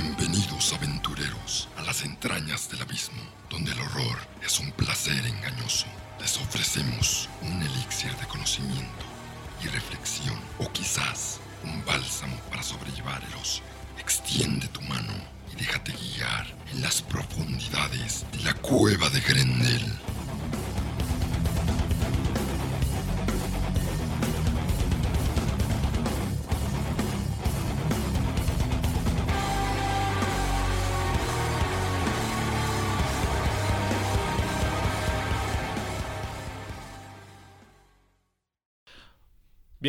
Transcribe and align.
Bienvenidos 0.00 0.72
aventureros 0.74 1.68
a 1.76 1.82
las 1.82 2.04
entrañas 2.04 2.70
del 2.70 2.82
abismo, 2.82 3.20
donde 3.50 3.72
el 3.72 3.80
horror 3.80 4.16
es 4.46 4.60
un 4.60 4.70
placer 4.70 5.26
engañoso. 5.26 5.86
Les 6.20 6.36
ofrecemos 6.36 7.28
un 7.42 7.60
elixir 7.60 8.14
de 8.14 8.26
conocimiento 8.28 9.04
y 9.60 9.66
reflexión, 9.66 10.38
o 10.60 10.70
quizás 10.70 11.40
un 11.64 11.84
bálsamo 11.84 12.36
para 12.48 12.62
sobrellevar 12.62 13.24
el 13.24 13.34
oso. 13.42 13.60
Extiende 13.98 14.68
tu 14.68 14.80
mano 14.82 15.14
y 15.52 15.56
déjate 15.56 15.90
guiar 15.90 16.46
en 16.72 16.80
las 16.80 17.02
profundidades 17.02 18.24
de 18.30 18.44
la 18.44 18.54
cueva 18.54 19.10
de 19.10 19.20
Grendel. 19.20 19.82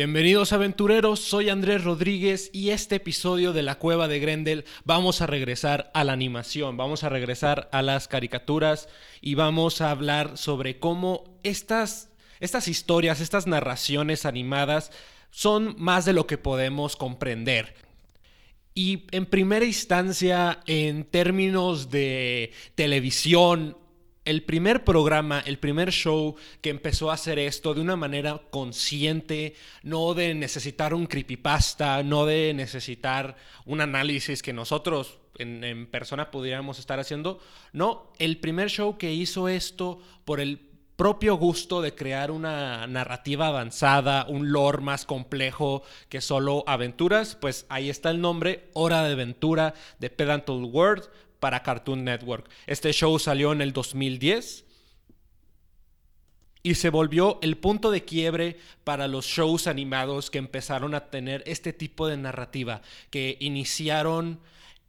Bienvenidos 0.00 0.54
aventureros, 0.54 1.20
soy 1.20 1.50
Andrés 1.50 1.84
Rodríguez 1.84 2.48
y 2.54 2.70
este 2.70 2.94
episodio 2.94 3.52
de 3.52 3.62
La 3.62 3.74
Cueva 3.74 4.08
de 4.08 4.18
Grendel 4.18 4.64
vamos 4.86 5.20
a 5.20 5.26
regresar 5.26 5.90
a 5.92 6.04
la 6.04 6.14
animación, 6.14 6.78
vamos 6.78 7.04
a 7.04 7.10
regresar 7.10 7.68
a 7.70 7.82
las 7.82 8.08
caricaturas 8.08 8.88
y 9.20 9.34
vamos 9.34 9.82
a 9.82 9.90
hablar 9.90 10.38
sobre 10.38 10.78
cómo 10.78 11.24
estas, 11.42 12.08
estas 12.40 12.66
historias, 12.66 13.20
estas 13.20 13.46
narraciones 13.46 14.24
animadas 14.24 14.90
son 15.30 15.74
más 15.76 16.06
de 16.06 16.14
lo 16.14 16.26
que 16.26 16.38
podemos 16.38 16.96
comprender. 16.96 17.74
Y 18.72 19.04
en 19.10 19.26
primera 19.26 19.66
instancia, 19.66 20.60
en 20.66 21.04
términos 21.04 21.90
de 21.90 22.52
televisión, 22.74 23.76
el 24.24 24.42
primer 24.44 24.84
programa, 24.84 25.40
el 25.40 25.58
primer 25.58 25.90
show 25.90 26.36
que 26.60 26.70
empezó 26.70 27.10
a 27.10 27.14
hacer 27.14 27.38
esto 27.38 27.74
de 27.74 27.80
una 27.80 27.96
manera 27.96 28.40
consciente, 28.50 29.54
no 29.82 30.14
de 30.14 30.34
necesitar 30.34 30.92
un 30.94 31.06
creepypasta, 31.06 32.02
no 32.02 32.26
de 32.26 32.52
necesitar 32.54 33.36
un 33.64 33.80
análisis 33.80 34.42
que 34.42 34.52
nosotros 34.52 35.18
en, 35.38 35.86
persona 35.86 36.30
pudiéramos 36.30 36.78
estar 36.78 37.00
haciendo. 37.00 37.40
No, 37.72 38.12
el 38.18 38.38
primer 38.38 38.68
show 38.68 38.98
que 38.98 39.12
hizo 39.12 39.48
esto 39.48 40.00
por 40.24 40.40
el 40.40 40.68
propio 40.96 41.36
gusto 41.36 41.80
de 41.80 41.94
crear 41.94 42.30
una 42.30 42.86
narrativa 42.86 43.46
avanzada, 43.46 44.26
un 44.28 44.52
lore 44.52 44.82
más 44.82 45.06
complejo 45.06 45.82
que 46.10 46.20
solo 46.20 46.62
aventuras, 46.66 47.36
pues 47.36 47.64
ahí 47.70 47.88
está 47.88 48.10
el 48.10 48.20
nombre, 48.20 48.68
Hora 48.74 49.02
de 49.02 49.14
Aventura 49.14 49.72
de 49.98 50.10
Pedantal 50.10 50.62
World, 50.62 51.08
para 51.40 51.62
Cartoon 51.62 52.04
Network. 52.04 52.48
Este 52.66 52.92
show 52.92 53.18
salió 53.18 53.52
en 53.52 53.62
el 53.62 53.72
2010 53.72 54.64
y 56.62 56.74
se 56.74 56.90
volvió 56.90 57.38
el 57.42 57.56
punto 57.56 57.90
de 57.90 58.04
quiebre 58.04 58.58
para 58.84 59.08
los 59.08 59.24
shows 59.24 59.66
animados 59.66 60.30
que 60.30 60.38
empezaron 60.38 60.94
a 60.94 61.06
tener 61.10 61.42
este 61.46 61.72
tipo 61.72 62.06
de 62.06 62.18
narrativa, 62.18 62.82
que 63.10 63.36
iniciaron 63.40 64.40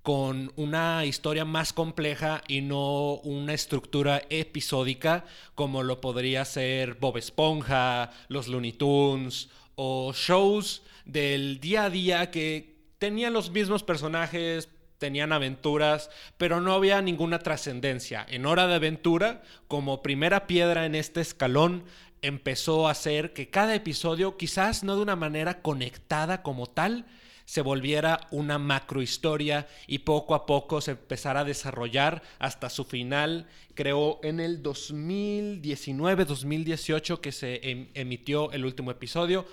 con 0.04 0.52
una 0.56 1.06
historia 1.06 1.46
más 1.46 1.74
compleja 1.74 2.42
y 2.48 2.62
no 2.62 3.16
una 3.16 3.54
estructura 3.54 4.22
episódica 4.30 5.26
como 5.54 5.84
lo 5.84 6.02
podría 6.02 6.44
ser 6.44 6.96
Bob 6.96 7.18
Esponja, 7.18 8.12
los 8.28 8.48
Looney 8.48 8.74
Tunes 8.74 9.50
o 9.76 10.12
shows 10.14 10.82
del 11.06 11.60
día 11.60 11.86
a 11.86 11.90
día 11.90 12.32
que 12.32 12.76
tenían 12.98 13.34
los 13.34 13.52
mismos 13.52 13.84
personajes, 13.84 14.70
tenían 15.02 15.34
aventuras, 15.34 16.10
pero 16.38 16.62
no 16.62 16.72
había 16.74 17.02
ninguna 17.02 17.40
trascendencia. 17.40 18.24
En 18.30 18.46
Hora 18.46 18.68
de 18.68 18.76
Aventura, 18.76 19.42
como 19.68 20.04
primera 20.04 20.46
piedra 20.46 20.86
en 20.86 20.94
este 20.94 21.22
escalón, 21.22 21.86
empezó 22.22 22.88
a 22.88 22.92
hacer 22.92 23.34
que 23.34 23.50
cada 23.50 23.74
episodio, 23.74 24.38
quizás 24.38 24.84
no 24.84 24.96
de 24.96 25.02
una 25.02 25.16
manera 25.16 25.64
conectada 25.64 26.44
como 26.44 26.68
tal, 26.68 27.08
se 27.46 27.62
volviera 27.62 28.28
una 28.30 28.60
macrohistoria 28.60 29.68
y 29.88 29.98
poco 30.00 30.36
a 30.36 30.46
poco 30.46 30.82
se 30.82 30.92
empezara 30.92 31.40
a 31.40 31.46
desarrollar 31.46 32.22
hasta 32.38 32.70
su 32.70 32.84
final, 32.86 33.48
creo 33.74 34.20
en 34.22 34.40
el 34.40 34.62
2019-2018 34.62 37.20
que 37.20 37.32
se 37.32 37.72
em, 37.72 37.88
emitió 37.96 38.52
el 38.52 38.66
último 38.66 38.92
episodio. 38.92 39.48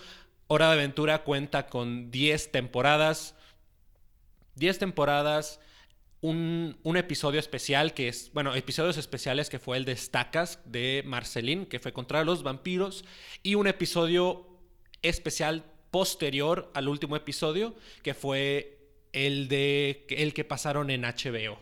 Hora 0.47 0.67
de 0.67 0.75
Aventura 0.75 1.25
cuenta 1.25 1.69
con 1.69 2.11
10 2.11 2.53
temporadas, 2.53 3.35
10 4.59 4.79
temporadas, 4.79 5.61
un, 6.21 6.77
episodio 6.97 7.39
especial 7.39 7.95
que 7.95 8.09
es, 8.09 8.31
bueno, 8.33 8.55
episodios 8.55 8.97
especiales 8.97 9.49
que 9.49 9.59
fue 9.59 9.77
el 9.77 9.85
de 9.85 9.97
Stacas 9.97 10.61
de 10.65 11.03
Marceline, 11.07 11.67
que 11.67 11.79
fue 11.79 11.93
contra 11.93 12.25
los 12.25 12.43
vampiros, 12.43 13.05
y 13.43 13.55
un 13.55 13.67
episodio 13.67 14.47
especial 15.03 15.65
posterior 15.91 16.71
al 16.75 16.89
último 16.89 17.17
episodio, 17.17 17.75
que 18.03 18.15
fue 18.15 18.79
el 19.13 19.49
de 19.49 20.07
el 20.11 20.35
que 20.35 20.45
pasaron 20.45 20.91
en 20.91 21.03
HBO. 21.03 21.59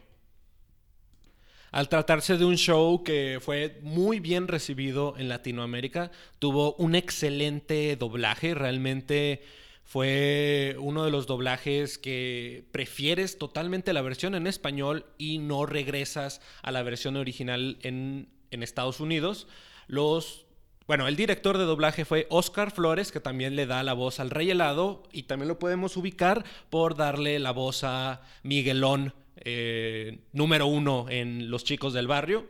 Al 1.71 1.89
tratarse 1.89 2.39
de 2.39 2.45
un 2.45 2.57
show 2.57 3.05
que 3.05 3.39
fue 3.43 3.79
muy 3.83 4.21
bien 4.21 4.49
recibido 4.49 5.15
en 5.19 5.29
Latinoamérica, 5.29 6.11
tuvo 6.39 6.75
un 6.77 6.95
excelente 6.95 7.97
doblaje, 7.97 8.55
realmente 8.55 9.43
fue 9.87 10.75
uno 10.81 11.05
de 11.05 11.13
los 11.13 11.29
doblajes 11.29 11.97
que 11.97 12.65
prefieres 12.73 13.39
totalmente 13.39 13.93
la 13.93 14.03
versión 14.03 14.35
en 14.35 14.49
español 14.49 15.07
y 15.17 15.39
no 15.39 15.65
regresas 15.65 16.41
a 16.63 16.73
la 16.73 16.83
versión 16.83 17.17
original 17.17 17.79
en, 17.83 18.29
Estados 18.51 19.01
Unidos. 19.01 19.47
Los 19.87 20.47
bueno, 20.89 21.09
el 21.09 21.15
director 21.15 21.59
de 21.59 21.65
doblaje 21.65 22.07
fue 22.07 22.27
Oscar 22.31 22.71
Flores, 22.71 23.13
que 23.13 23.21
también 23.21 23.55
le 23.55 23.67
da 23.67 23.83
la 23.83 23.93
voz 23.93 24.19
al 24.19 24.31
Rey 24.31 24.51
Helado, 24.51 25.03
y 25.13 25.25
también 25.25 25.49
lo 25.49 25.59
podemos 25.59 25.97
ubicar 25.97 26.45
por 26.71 26.97
darle 26.97 27.39
la 27.39 27.51
voz 27.51 27.85
a 27.85 28.23
Miguelón, 28.43 29.13
eh, 29.37 30.21
número 30.33 30.67
uno 30.67 31.07
en 31.11 31.51
Los 31.51 31.65
Chicos 31.65 31.93
del 31.93 32.07
Barrio. 32.07 32.47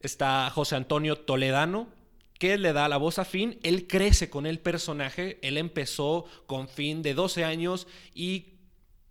Está 0.00 0.50
José 0.50 0.76
Antonio 0.76 1.16
Toledano, 1.16 1.88
que 2.38 2.56
le 2.56 2.72
da 2.72 2.88
la 2.88 2.96
voz 2.96 3.18
a 3.18 3.24
Finn, 3.24 3.58
él 3.62 3.86
crece 3.86 4.30
con 4.30 4.46
el 4.46 4.60
personaje, 4.60 5.38
él 5.42 5.58
empezó 5.58 6.24
con 6.46 6.68
Finn 6.68 7.02
de 7.02 7.14
12 7.14 7.44
años 7.44 7.86
y 8.14 8.54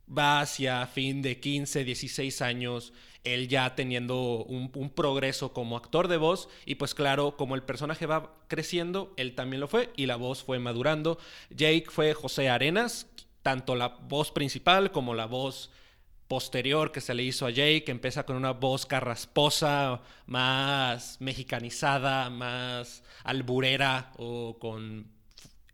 va 0.08 0.40
hacia 0.40 0.86
Finn 0.88 1.22
de 1.22 1.40
15, 1.40 1.84
16 1.84 2.42
años, 2.42 2.94
él 3.24 3.50
ya 3.50 3.76
teniendo 3.76 4.46
un, 4.46 4.90
progreso 4.90 5.52
como 5.52 5.76
actor 5.76 6.08
de 6.08 6.16
voz 6.16 6.48
y 6.66 6.76
pues 6.76 6.96
claro, 6.96 7.36
como 7.36 7.56
el 7.56 7.64
personaje 7.64 8.06
va 8.06 8.34
creciendo, 8.48 9.14
él 9.18 9.36
también 9.36 9.60
lo 9.60 9.68
fue 9.68 9.92
y 9.98 10.06
la 10.06 10.16
voz 10.16 10.44
fue 10.44 10.60
madurando. 10.60 11.18
Jake 11.50 11.88
fue 11.90 12.14
José 12.14 12.48
Arenas, 12.48 13.08
tanto 13.44 13.76
la 13.76 13.90
voz 13.90 14.32
principal 14.32 14.92
como 14.92 15.14
la 15.14 15.26
voz 15.26 15.72
posterior 16.28 16.92
que 16.92 17.02
se 17.02 17.14
le 17.14 17.24
hizo 17.24 17.46
a 17.46 17.50
Jake, 17.50 17.84
que 17.86 17.92
empieza 17.92 18.26
con 18.26 18.36
una 18.36 18.52
voz 18.52 18.86
carrasposa, 18.86 20.02
más 20.26 21.20
mexicanizada, 21.22 22.30
más 22.30 23.04
alburera 23.24 24.12
o 24.18 24.58
con 24.60 25.08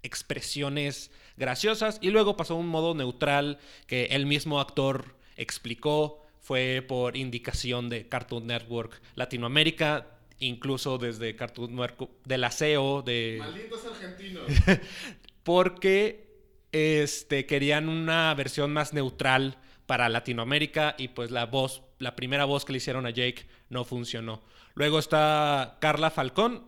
expresiones 0.04 1.12
graciosas, 1.38 1.98
y 2.02 2.10
luego 2.10 2.38
pasó 2.38 2.54
a 2.54 2.58
un 2.58 2.68
modo 2.68 2.94
neutral 2.94 3.60
que 3.88 4.06
el 4.06 4.26
mismo 4.26 4.60
actor 4.60 5.16
explicó, 5.38 6.22
fue 6.40 6.84
por 6.86 7.16
indicación 7.16 7.90
de 7.90 8.08
Cartoon 8.08 8.48
Network 8.48 9.02
Latinoamérica, 9.16 10.08
incluso 10.40 10.98
desde 10.98 11.36
Cartoon 11.36 11.72
Network 11.72 12.10
de 12.26 12.38
la 12.38 12.52
CEO 12.52 13.02
de... 13.02 13.38
Malditos 13.40 13.86
argentinos. 13.86 14.44
porque 15.44 16.28
este, 16.72 17.46
querían 17.46 17.88
una 17.88 18.34
versión 18.34 18.74
más 18.74 18.94
neutral 18.94 19.58
para 19.86 20.10
Latinoamérica 20.10 20.96
y 20.98 21.10
pues 21.10 21.32
la 21.32 21.46
voz, 21.46 21.84
la 22.00 22.16
primera 22.16 22.46
voz 22.46 22.66
que 22.66 22.74
le 22.74 22.78
hicieron 22.78 23.06
a 23.06 23.10
Jake 23.10 23.48
no 23.70 23.84
funcionó. 23.84 24.42
Luego 24.76 25.00
está 25.00 25.78
Carla 25.80 26.10
Falcón, 26.10 26.64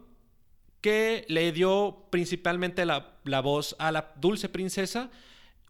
que 0.81 1.25
le 1.29 1.51
dio 1.51 2.07
principalmente 2.11 2.85
la, 2.85 3.17
voz 3.41 3.75
a 3.79 3.91
la 3.91 4.13
dulce 4.17 4.49
princesa. 4.49 5.09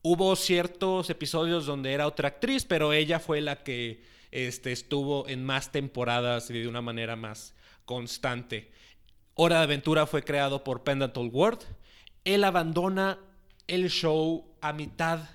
Hubo 0.01 0.35
ciertos 0.35 1.09
episodios 1.09 1.65
donde 1.65 1.93
era 1.93 2.07
otra 2.07 2.27
actriz, 2.27 2.65
pero 2.65 2.91
ella 2.91 3.19
fue 3.19 3.41
la 3.41 3.63
que 3.63 4.03
este, 4.31 4.71
estuvo 4.71 5.27
en 5.29 5.45
más 5.45 5.71
temporadas 5.71 6.49
y 6.49 6.59
de 6.59 6.67
una 6.67 6.81
manera 6.81 7.15
más 7.15 7.55
constante. 7.85 8.71
Hora 9.35 9.59
de 9.59 9.63
Aventura 9.63 10.05
fue 10.05 10.23
creado 10.23 10.63
por 10.63 10.83
Pendantal 10.83 11.29
World. 11.31 11.61
Él 12.25 12.43
abandona 12.43 13.19
el 13.67 13.89
show 13.89 14.57
a 14.61 14.73
mitad 14.73 15.29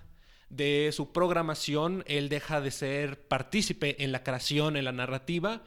de 0.51 0.91
su 0.93 1.13
programación, 1.13 2.05
él 2.07 2.29
deja 2.29 2.61
de 2.61 2.71
ser 2.71 3.27
partícipe 3.27 4.03
en 4.03 4.13
la 4.13 4.23
creación, 4.23 4.77
en 4.77 4.85
la 4.85 4.93
narrativa. 4.93 5.63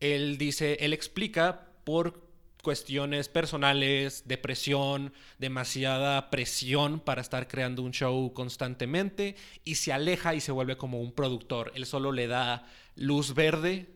Él 0.00 0.36
dice, 0.36 0.76
él 0.80 0.92
explica 0.92 1.68
por 1.84 2.26
cuestiones 2.66 3.28
personales, 3.28 4.24
depresión, 4.26 5.12
demasiada 5.38 6.30
presión 6.30 6.98
para 6.98 7.20
estar 7.20 7.46
creando 7.46 7.82
un 7.82 7.92
show 7.92 8.32
constantemente 8.32 9.36
y 9.62 9.76
se 9.76 9.92
aleja 9.92 10.34
y 10.34 10.40
se 10.40 10.50
vuelve 10.50 10.76
como 10.76 11.00
un 11.00 11.12
productor. 11.12 11.70
Él 11.76 11.86
solo 11.86 12.10
le 12.10 12.26
da 12.26 12.66
luz 12.96 13.34
verde 13.34 13.86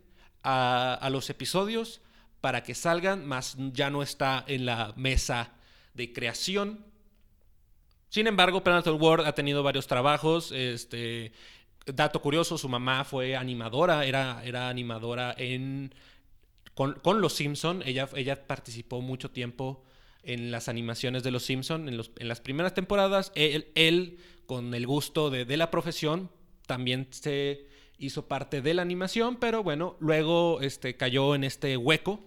a, 0.44 1.09
los 1.11 1.29
episodios 1.31 2.00
para 2.41 2.62
que 2.62 2.76
salgan, 2.76 3.26
más 3.26 3.56
ya 3.73 3.91
no 3.91 4.05
está 4.05 4.44
en 4.47 4.67
la 4.67 4.93
mesa 4.97 5.53
de 5.94 6.12
creación. 6.12 6.87
Sin 8.11 8.27
embargo, 8.27 8.62
Penalty 8.65 8.91
World 8.91 9.27
ha 9.27 9.35
tenido 9.35 9.62
varios 9.62 9.87
trabajos. 9.87 10.51
Este, 10.51 11.33
dato 11.87 12.21
curioso, 12.21 12.59
su 12.59 12.69
mamá 12.69 13.05
fue 13.05 13.37
animadora, 13.37 14.05
era, 14.05 14.43
era 14.45 14.69
animadora 14.69 15.33
en 15.39 15.95
con, 16.75 17.21
Los 17.21 17.35
Simpson. 17.35 17.83
Ella, 17.87 18.09
ella 18.17 18.49
participó 18.49 19.01
mucho 19.01 19.31
tiempo 19.31 19.85
en 20.25 20.51
las 20.51 20.69
animaciones 20.69 21.23
de 21.23 21.31
Los 21.31 21.45
Simpson 21.45 21.89
en, 21.89 22.29
las 22.29 22.41
primeras 22.41 22.75
temporadas. 22.75 23.31
Él, 23.37 24.19
con 24.45 24.75
el 24.75 24.87
gusto 24.89 25.31
de, 25.31 25.57
la 25.57 25.71
profesión, 25.71 26.31
también 26.67 27.07
se 27.11 27.67
hizo 27.97 28.27
parte 28.27 28.61
de 28.61 28.75
la 28.75 28.83
animación, 28.83 29.37
pero 29.37 29.62
bueno, 29.62 29.97
luego 30.01 30.61
este, 30.62 30.97
cayó 30.97 31.37
en 31.37 31.45
este 31.45 31.77
hueco 31.77 32.19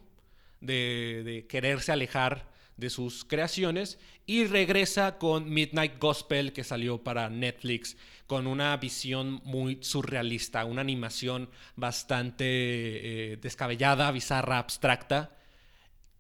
de, 0.62 1.24
de 1.26 1.46
quererse 1.46 1.92
alejar 1.92 2.53
de 2.78 2.90
sus 2.90 3.26
creaciones 3.26 4.00
y 4.26 4.46
regresa 4.46 5.18
con 5.18 5.50
Midnight 5.50 6.00
Gospel 6.00 6.54
que 6.54 6.64
salió 6.64 7.04
para 7.04 7.30
Netflix 7.30 7.98
con 8.28 8.48
una 8.48 8.76
visión 8.78 9.42
muy 9.44 9.80
surrealista, 9.82 10.66
una 10.66 10.82
animación 10.82 11.50
bastante 11.76 12.46
eh, 12.46 13.38
descabellada, 13.38 14.12
bizarra, 14.12 14.60
abstracta, 14.60 15.38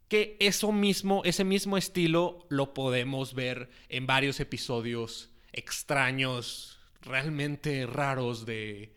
que 0.07 0.37
eso 0.39 0.71
mismo, 0.71 1.23
ese 1.25 1.43
mismo 1.43 1.77
estilo 1.77 2.45
lo 2.49 2.73
podemos 2.73 3.33
ver 3.33 3.69
en 3.89 4.05
varios 4.05 4.39
episodios 4.39 5.31
extraños, 5.53 6.79
realmente 7.01 7.85
raros 7.85 8.45
de, 8.45 8.93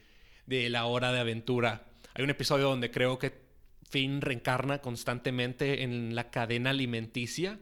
de 0.47 0.69
La 0.69 0.85
Hora 0.87 1.13
de 1.13 1.21
Aventura. 1.21 1.87
Hay 2.15 2.25
un 2.25 2.31
episodio 2.31 2.69
donde 2.69 2.91
creo 2.91 3.19
que 3.19 3.46
Finn 3.89 4.21
reencarna 4.21 4.79
constantemente 4.79 5.83
en 5.83 6.15
la 6.15 6.31
cadena 6.31 6.71
alimenticia 6.71 7.59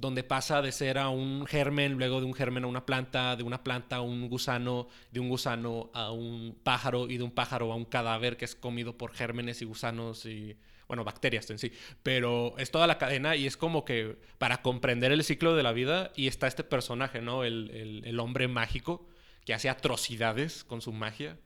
donde 0.00 0.24
pasa 0.24 0.62
de 0.62 0.72
ser 0.72 0.98
a 0.98 1.08
un 1.08 1.46
germen, 1.46 1.94
luego 1.94 2.20
de 2.20 2.26
un 2.26 2.34
germen 2.34 2.64
a 2.64 2.66
una 2.66 2.86
planta, 2.86 3.36
de 3.36 3.42
una 3.42 3.62
planta 3.62 3.96
a 3.96 4.00
un 4.00 4.28
gusano, 4.28 4.88
de 5.10 5.20
un 5.20 5.28
gusano 5.28 5.90
a 5.92 6.10
un 6.10 6.58
pájaro 6.62 7.08
y 7.08 7.18
de 7.18 7.24
un 7.24 7.30
pájaro 7.30 7.72
a 7.72 7.76
un 7.76 7.84
cadáver 7.84 8.36
que 8.36 8.44
es 8.44 8.54
comido 8.54 8.96
por 8.96 9.12
gérmenes 9.12 9.62
y 9.62 9.64
gusanos 9.64 10.24
y, 10.26 10.56
bueno, 10.88 11.04
bacterias 11.04 11.50
en 11.50 11.58
sí. 11.58 11.72
Pero 12.02 12.54
es 12.58 12.70
toda 12.70 12.86
la 12.86 12.98
cadena 12.98 13.36
y 13.36 13.46
es 13.46 13.56
como 13.56 13.84
que 13.84 14.16
para 14.38 14.62
comprender 14.62 15.12
el 15.12 15.24
ciclo 15.24 15.54
de 15.54 15.62
la 15.62 15.72
vida 15.72 16.12
y 16.16 16.26
está 16.28 16.46
este 16.46 16.64
personaje, 16.64 17.20
¿no? 17.20 17.44
El, 17.44 18.02
el 18.04 18.20
hombre 18.20 18.48
mágico 18.48 19.06
que 19.44 19.54
hace 19.54 19.68
atrocidades 19.68 20.64
con 20.64 20.80
su 20.80 20.92
magia 20.92 21.38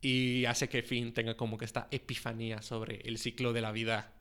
y 0.00 0.44
hace 0.44 0.68
que 0.68 0.82
Finn 0.82 1.12
tenga 1.12 1.36
como 1.36 1.58
que 1.58 1.64
esta 1.64 1.88
epifanía 1.90 2.62
sobre 2.62 3.00
el 3.04 3.18
ciclo 3.18 3.52
de 3.52 3.60
la 3.60 3.72
vida 3.72 4.12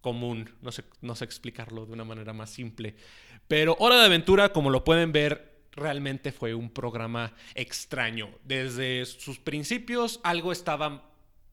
común. 0.00 0.54
No 0.62 0.72
sé, 0.72 0.84
no 1.00 1.14
sé 1.14 1.24
explicarlo 1.24 1.86
de 1.86 1.92
una 1.92 2.04
manera 2.04 2.32
más 2.32 2.50
simple. 2.50 2.94
Pero 3.46 3.76
Hora 3.78 3.98
de 3.98 4.06
Aventura, 4.06 4.52
como 4.52 4.70
lo 4.70 4.84
pueden 4.84 5.12
ver, 5.12 5.58
realmente 5.72 6.32
fue 6.32 6.54
un 6.54 6.70
programa 6.70 7.34
extraño. 7.54 8.30
Desde 8.44 9.06
sus 9.06 9.38
principios 9.38 10.20
algo 10.22 10.52
estaba 10.52 11.10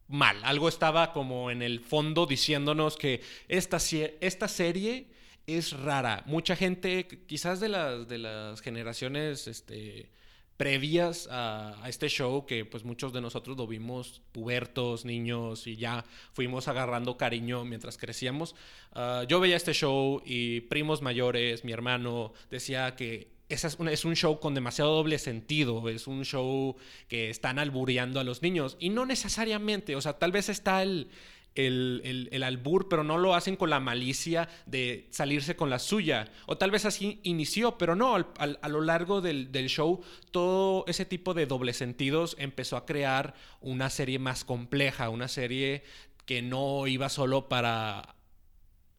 mal, 0.08 0.38
algo 0.44 0.70
estaba 0.70 1.14
como 1.14 1.50
en 1.52 1.62
el 1.62 1.80
fondo 1.80 2.26
diciéndonos 2.26 2.98
que 2.98 3.22
esta, 3.48 3.78
esta 4.22 4.48
serie 4.48 5.08
es 5.48 5.72
rara. 5.72 6.24
Mucha 6.26 6.56
gente, 6.56 7.08
quizás 7.28 7.60
de 7.60 7.70
las, 7.70 8.08
de 8.08 8.18
las 8.18 8.62
generaciones 8.62 9.48
este, 9.48 10.10
previas 10.58 11.28
a, 11.32 11.76
este 11.88 12.10
show 12.10 12.46
que 12.46 12.66
pues 12.66 12.84
muchos 12.84 13.14
de 13.14 13.22
nosotros 13.22 13.58
lo 13.58 13.68
vimos 13.68 14.22
pubertos, 14.32 15.06
niños 15.06 15.68
y 15.68 15.76
ya 15.76 16.06
fuimos 16.34 16.68
agarrando 16.68 17.18
cariño 17.18 17.66
mientras 17.66 17.98
crecíamos. 17.98 18.56
Ah, 18.94 19.26
yo 19.28 19.40
veía 19.40 19.56
este 19.58 19.74
show 19.74 20.22
y 20.26 20.62
primos 20.62 21.02
mayores, 21.02 21.66
mi 21.66 21.72
hermano 21.72 22.34
decía 22.50 22.96
que 22.96 23.36
esa 23.48 23.68
es, 23.68 23.78
es, 23.80 24.06
un 24.06 24.16
show 24.16 24.40
con 24.40 24.56
demasiado 24.56 24.96
doble 24.96 25.20
sentido, 25.20 25.88
es 25.90 26.08
un 26.08 26.26
show 26.26 26.76
que 27.08 27.30
están 27.30 27.60
albureando 27.60 28.20
a 28.20 28.24
los 28.24 28.42
niños 28.42 28.76
y 28.80 28.90
no 28.90 29.06
necesariamente, 29.06 29.96
o 29.96 30.02
sea, 30.02 30.14
tal 30.14 30.32
vez 30.32 30.50
está 30.50 30.82
el, 30.82 31.10
el, 31.56 32.44
albur, 32.44 32.88
pero 32.90 33.04
no 33.04 33.18
lo 33.18 33.34
hacen 33.34 33.56
con 33.56 33.70
la 33.70 33.80
malicia 33.80 34.50
de 34.66 35.08
salirse 35.12 35.56
con 35.56 35.70
la 35.70 35.80
suya. 35.80 36.32
O 36.46 36.58
tal 36.58 36.72
vez 36.72 36.86
así 36.86 37.20
inició, 37.24 37.78
pero 37.78 37.96
no, 37.96 38.16
a 38.16 38.70
lo 38.70 38.82
largo 38.82 39.22
del, 39.22 39.50
show 39.68 40.02
todo 40.32 40.86
ese 40.88 41.06
tipo 41.06 41.34
de 41.34 41.46
doble 41.46 41.74
sentidos 41.74 42.36
empezó 42.40 42.78
a 42.78 42.86
crear 42.86 43.34
una 43.62 43.90
serie 43.90 44.20
más 44.20 44.44
compleja, 44.44 45.10
una 45.10 45.28
serie 45.28 45.84
que 46.26 46.42
no 46.42 46.88
iba 46.88 47.10
solo 47.10 47.48
para 47.48 48.16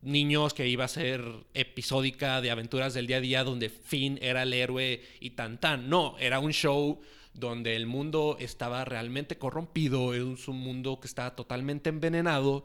niños, 0.06 0.54
que 0.54 0.68
iba 0.68 0.84
a 0.84 0.88
ser 0.88 1.22
episódica 1.54 2.40
de 2.40 2.50
aventuras 2.50 2.94
del 2.94 3.06
día 3.06 3.18
a 3.18 3.20
día 3.20 3.44
donde 3.44 3.68
Finn 3.68 4.18
era 4.22 4.44
el 4.44 4.52
héroe 4.52 5.02
y 5.20 5.30
tan 5.30 5.58
tan. 5.58 5.88
No, 5.90 6.16
era 6.18 6.38
un 6.38 6.52
show 6.52 7.00
donde 7.34 7.76
el 7.76 7.86
mundo 7.86 8.36
estaba 8.40 8.84
realmente 8.84 9.36
corrompido, 9.36 10.14
es 10.14 10.48
un 10.48 10.58
mundo 10.58 11.00
que 11.00 11.06
está 11.06 11.36
totalmente 11.36 11.90
envenenado 11.90 12.64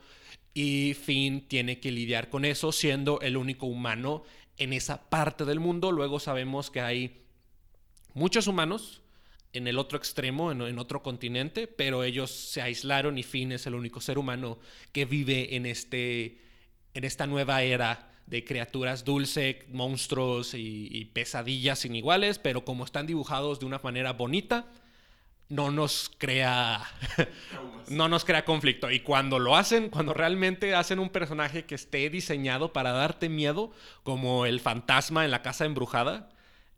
y 0.53 0.93
Finn 0.93 1.47
tiene 1.47 1.79
que 1.79 1.91
lidiar 1.91 2.29
con 2.29 2.45
eso 2.45 2.71
siendo 2.71 3.19
el 3.21 3.38
único 3.38 3.65
humano 3.65 4.23
en 4.57 4.73
esa 4.73 5.09
parte 5.09 5.45
del 5.45 5.59
mundo. 5.59 5.91
Luego 5.91 6.19
sabemos 6.19 6.69
que 6.69 6.81
hay 6.81 7.23
muchos 8.13 8.47
humanos 8.47 9.01
en 9.53 9.67
el 9.67 9.77
otro 9.77 9.97
extremo, 9.97 10.51
en, 10.51 10.79
otro 10.79 11.03
continente, 11.03 11.67
pero 11.67 12.03
ellos 12.03 12.31
se 12.31 12.61
aislaron 12.61 13.17
y 13.17 13.23
Finn 13.23 13.51
es 13.51 13.65
el 13.67 13.75
único 13.75 13.99
ser 13.99 14.17
humano 14.17 14.59
que 14.93 15.05
vive 15.05 15.55
en, 15.55 15.65
este, 15.65 16.39
en 16.93 17.03
esta 17.03 17.27
nueva 17.27 17.61
era 17.63 18.11
de 18.25 18.43
criaturas 18.43 19.03
dulce, 19.03 19.65
monstruos 19.69 20.53
y, 20.53 21.09
pesadillas 21.13 21.79
sin 21.79 21.95
iguales, 21.95 22.39
pero 22.39 22.63
como 22.63 22.85
están 22.85 23.07
dibujados 23.07 23.59
de 23.59 23.65
una 23.65 23.79
manera 23.83 24.13
bonita, 24.13 24.65
no 25.49 25.69
nos 25.69 26.09
crea 26.17 26.81
no 27.89 28.07
nos 28.07 28.23
crea 28.23 28.45
conflicto. 28.45 28.89
Y 28.89 29.01
cuando 29.01 29.38
lo 29.38 29.57
hacen 29.57 29.89
cuando 29.89 30.13
realmente 30.13 30.75
hacen 30.75 30.99
un 30.99 31.09
personaje 31.09 31.65
que 31.65 31.75
esté 31.75 32.09
diseñado 32.09 32.71
para 32.71 32.91
darte 32.91 33.27
miedo 33.27 33.71
como 34.03 34.45
el 34.45 34.61
fantasma 34.61 35.25
en 35.25 35.31
la 35.31 35.41
casa 35.41 35.65
embrujada 35.65 36.29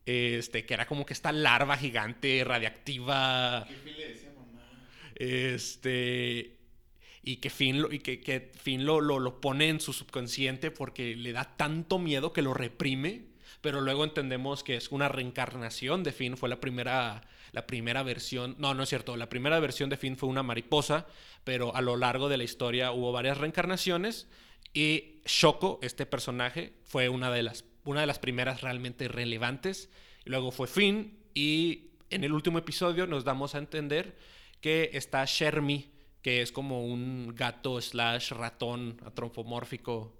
este 0.05 0.65
que 0.65 0.73
era 0.73 0.87
como 0.87 1.05
que 1.05 1.13
esta 1.13 1.31
larva 1.31 1.77
gigante 1.77 2.43
radiactiva. 2.43 3.65
¿Qué 3.67 3.91
le 3.91 4.07
decía 4.09 4.33
mamá? 4.35 4.89
este 5.15 6.57
y 7.23 7.37
que 7.37 7.49
Finn, 7.49 7.81
lo, 7.81 7.91
y 7.91 7.99
que, 7.99 8.19
que 8.19 8.51
lo, 8.77 8.99
lo, 8.99 9.41
pone 9.41 9.69
en 9.69 9.79
su 9.79 9.93
subconsciente 9.93 10.71
porque 10.71 11.15
le 11.15 11.31
da 11.31 11.55
tanto 11.55 11.97
miedo 11.97 12.33
que 12.33 12.41
lo 12.41 12.53
reprime, 12.53 13.25
pero 13.61 13.79
luego 13.79 14.03
entendemos 14.03 14.63
que 14.63 14.75
es 14.75 14.91
una 14.91 15.07
reencarnación 15.07 16.03
de 16.03 16.11
Finn, 16.11 16.35
fue 16.35 16.49
la 16.49 16.59
primera, 16.59 17.21
la 17.53 17.65
primera 17.65 18.03
versión, 18.03 18.55
no, 18.59 18.73
no 18.73 18.83
es 18.83 18.89
cierto, 18.89 19.15
la 19.15 19.29
primera 19.29 19.59
versión 19.61 19.89
de 19.89 19.95
Finn 19.95 20.17
fue 20.17 20.27
una 20.27 20.43
mariposa, 20.43 21.07
pero 21.45 21.73
a 21.75 21.81
lo 21.81 21.95
largo 21.95 22.27
de 22.27 22.37
la 22.37 22.43
historia 22.43 22.91
hubo 22.91 23.13
varias 23.13 23.37
reencarnaciones 23.37 24.27
y 24.73 25.21
Shoko, 25.25 25.79
este 25.81 26.05
personaje, 26.05 26.73
fue 26.83 27.07
una 27.07 27.31
de 27.31 27.43
las, 27.43 27.63
una 27.85 28.01
de 28.01 28.07
las 28.07 28.19
primeras 28.19 28.61
realmente 28.61 29.07
relevantes, 29.07 29.89
y 30.25 30.29
luego 30.29 30.51
fue 30.51 30.67
Finn 30.67 31.17
y 31.33 31.91
en 32.09 32.25
el 32.25 32.33
último 32.33 32.57
episodio 32.57 33.07
nos 33.07 33.23
damos 33.23 33.55
a 33.55 33.59
entender 33.59 34.17
que 34.59 34.91
está 34.93 35.23
Shermie 35.25 35.92
que 36.23 36.41
es 36.41 36.51
como 36.51 36.85
un 36.85 37.35
gato 37.35 37.79
slash 37.79 38.31
ratón 38.31 38.97
atrofomórfico 39.05 40.15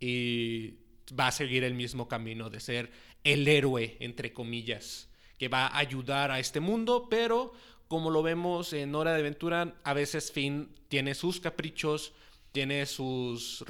y 0.00 0.74
va 1.18 1.28
a 1.28 1.32
seguir 1.32 1.64
el 1.64 1.74
mismo 1.74 2.08
camino 2.08 2.50
de 2.50 2.60
ser 2.60 2.90
el 3.24 3.46
héroe, 3.46 3.96
entre 4.00 4.32
comillas, 4.32 5.08
que 5.38 5.48
va 5.48 5.68
a 5.68 5.78
ayudar 5.78 6.32
a 6.32 6.40
este 6.40 6.60
mundo, 6.60 7.06
pero 7.08 7.52
como 7.86 8.10
lo 8.10 8.22
vemos 8.22 8.72
en 8.72 8.94
Hora 8.94 9.12
de 9.12 9.20
Aventura, 9.20 9.76
a 9.84 9.94
veces 9.94 10.32
Finn 10.32 10.74
tiene 10.88 11.14
sus 11.14 11.40
caprichos, 11.40 12.12
tiene 12.52 12.84
sus, 12.86 13.64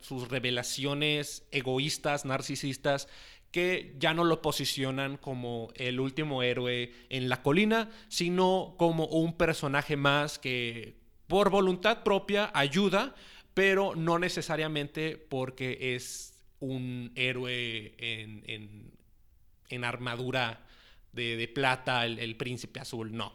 sus 0.00 0.28
revelaciones 0.28 1.46
egoístas, 1.50 2.24
narcisistas, 2.24 3.08
que 3.50 3.94
ya 3.98 4.12
no 4.12 4.24
lo 4.24 4.42
posicionan 4.42 5.16
como 5.16 5.68
el 5.76 6.00
último 6.00 6.42
héroe 6.42 6.92
en 7.08 7.28
la 7.28 7.42
colina, 7.42 7.90
sino 8.08 8.74
como 8.76 9.06
un 9.06 9.36
personaje 9.36 9.96
más 9.96 10.38
que 10.38 10.96
por 11.26 11.50
voluntad 11.50 12.02
propia 12.02 12.50
ayuda, 12.54 13.14
pero 13.54 13.94
no 13.96 14.18
necesariamente 14.18 15.16
porque 15.16 15.94
es 15.94 16.44
un 16.60 17.12
héroe 17.14 17.94
en, 17.98 19.84
armadura 19.84 20.66
de, 21.12 21.48
plata, 21.48 22.06
el, 22.06 22.36
príncipe 22.36 22.80
azul, 22.80 23.16
no. 23.16 23.32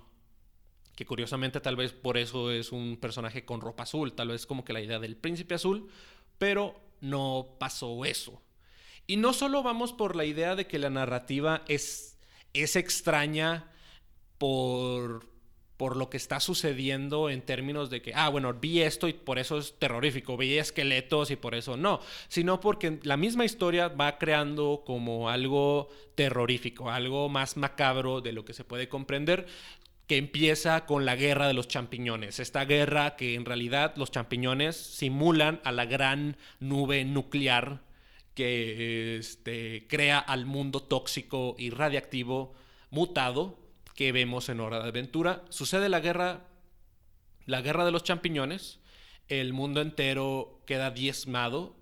Que 0.95 1.05
curiosamente 1.05 1.59
tal 1.59 1.75
vez 1.75 1.93
por 1.93 2.17
eso 2.17 2.51
es 2.51 2.71
un 2.71 2.97
personaje 2.97 3.45
con 3.45 3.61
ropa 3.61 3.83
azul, 3.83 4.13
tal 4.13 4.29
vez 4.29 4.45
como 4.45 4.63
que 4.63 4.73
la 4.73 4.81
idea 4.81 4.99
del 4.99 5.15
príncipe 5.15 5.55
azul, 5.55 5.89
pero 6.37 6.79
no 7.01 7.55
pasó 7.59 8.05
eso. 8.05 8.41
Y 9.07 9.17
no 9.17 9.33
solo 9.33 9.63
vamos 9.63 9.93
por 9.93 10.15
la 10.15 10.25
idea 10.25 10.55
de 10.55 10.67
que 10.67 10.79
la 10.79 10.89
narrativa 10.89 11.63
es, 11.67 12.17
es 12.53 12.75
extraña 12.75 13.71
por, 14.37 15.25
por 15.81 15.97
lo 15.97 16.11
que 16.11 16.17
está 16.17 16.39
sucediendo 16.39 17.31
en 17.31 17.41
términos 17.41 17.89
de 17.89 18.03
que, 18.03 18.13
ah, 18.13 18.29
bueno, 18.29 18.53
vi 18.53 18.81
esto 18.81 19.07
y 19.07 19.13
por 19.13 19.39
eso 19.39 19.57
es 19.57 19.79
terrorífico, 19.79 20.37
vi 20.37 20.59
esqueletos 20.59 21.31
y 21.31 21.37
por 21.37 21.55
eso 21.55 21.75
no, 21.75 22.01
sino 22.27 22.59
porque 22.59 22.99
la 23.01 23.17
misma 23.17 23.45
historia 23.45 23.87
va 23.87 24.19
creando 24.19 24.83
como 24.85 25.29
algo 25.29 25.89
terrorífico, 26.13 26.91
algo 26.91 27.29
más 27.29 27.57
macabro 27.57 28.21
de 28.21 28.31
lo 28.31 28.45
que 28.45 28.53
se 28.53 28.63
puede 28.63 28.89
comprender, 28.89 29.47
que 30.05 30.17
empieza 30.17 30.85
con 30.85 31.03
la 31.03 31.15
guerra 31.15 31.47
de 31.47 31.53
los 31.55 31.67
champiñones. 31.67 32.39
Esta 32.39 32.63
guerra 32.65 33.15
que 33.15 33.33
en 33.33 33.45
realidad 33.45 33.93
los 33.95 34.11
champiñones 34.11 34.75
simulan 34.75 35.61
a 35.63 35.71
la 35.71 35.85
gran 35.85 36.37
nube 36.59 37.05
nuclear 37.05 37.81
que 38.33 39.17
este, 39.17 39.87
crea 39.87 40.19
al 40.19 40.45
mundo 40.45 40.81
tóxico 40.81 41.55
y 41.57 41.69
radiactivo 41.69 42.53
mutado 42.89 43.59
que 43.95 44.11
vemos 44.11 44.49
en 44.49 44.59
Hora 44.59 44.81
de 44.81 44.89
Aventura. 44.89 45.43
Sucede 45.49 45.89
la 45.89 45.99
guerra, 45.99 46.47
la 47.45 47.61
guerra 47.61 47.85
de 47.85 47.91
los 47.91 48.03
champiñones, 48.03 48.79
el 49.27 49.53
mundo 49.53 49.81
entero 49.81 50.61
queda 50.65 50.91
diezmado, 50.91 51.75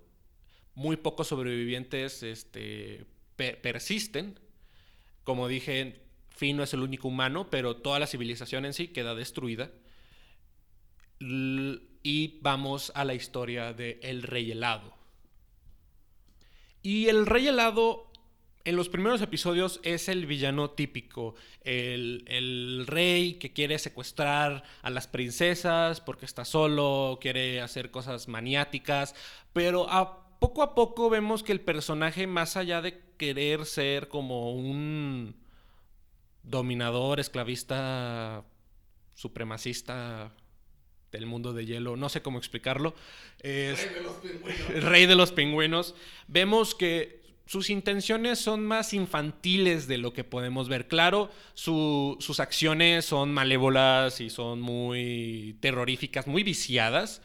muy 0.76 0.98
pocos 0.98 1.28
sobrevivientes 1.28 2.24
este, 2.24 3.06
persisten. 3.36 4.40
Como 5.24 5.48
dije, 5.48 6.02
Finn 6.30 6.58
no 6.58 6.64
es 6.64 6.74
el 6.74 6.82
único 6.82 7.08
humano, 7.08 7.50
pero 7.50 7.78
toda 7.78 8.00
la 8.00 8.08
civilización 8.08 8.66
en 8.66 8.74
sí 8.74 8.90
queda 8.90 9.16
destruida. 9.16 9.72
y 11.22 12.40
vamos 12.42 12.92
a 12.96 13.04
la 13.04 13.14
historia 13.14 13.74
de 13.74 14.00
El 14.02 14.24
Rey 14.24 14.52
Helado. 14.52 14.99
Y 16.82 17.08
el 17.08 17.26
Rey 17.26 17.48
Helado 17.48 18.10
en 18.66 18.76
los 18.76 18.90
primeros 18.90 19.22
episodios 19.22 19.80
es 19.84 20.10
el 20.10 20.26
villano 20.26 20.72
típico, 20.72 21.36
el, 21.62 22.86
rey 22.88 23.36
que 23.36 23.52
quiere 23.52 23.80
secuestrar 23.80 24.64
a 24.82 24.90
las 24.90 25.08
princesas 25.08 26.02
porque 26.02 26.26
está 26.26 26.46
solo, 26.46 27.18
quiere 27.22 27.62
hacer 27.62 27.90
cosas 27.90 28.28
maniáticas, 28.28 29.16
pero 29.54 29.90
a 29.90 30.38
poco 30.40 30.62
a 30.62 30.76
poco 30.76 31.10
vemos 31.10 31.42
que 31.42 31.52
el 31.52 31.62
personaje, 31.62 32.28
más 32.28 32.58
allá 32.58 32.82
de 32.82 33.02
querer 33.18 33.66
ser 33.66 34.08
como 34.08 34.54
un 34.54 35.36
dominador, 36.44 37.20
esclavista, 37.20 38.44
supremacista 39.16 40.34
del 41.12 41.26
mundo 41.26 41.54
de 41.54 41.66
hielo, 41.66 41.96
no 41.96 42.10
sé 42.10 42.22
cómo 42.22 42.38
explicarlo, 42.38 42.94
es 43.42 43.88
rey 43.88 43.96
de 43.96 44.02
los 44.04 44.16
pingüinos. 44.18 44.84
Rey 44.84 45.06
de 45.06 45.16
los 45.16 45.32
pingüinos. 45.32 45.96
Vemos 46.28 46.76
que 46.76 47.20
sus 47.46 47.72
intenciones 47.72 48.38
son 48.38 48.64
más 48.64 48.94
infantiles 48.94 49.88
de 49.88 49.98
lo 49.98 50.14
que 50.14 50.24
podemos 50.24 50.70
ver. 50.70 50.88
Claro, 50.88 51.32
sus 51.56 52.40
acciones 52.40 53.06
son 53.06 53.34
malévolas 53.34 54.22
y 54.22 54.30
son 54.30 54.62
muy 54.62 55.58
terroríficas, 55.60 56.28
muy 56.28 56.44
viciadas, 56.44 57.24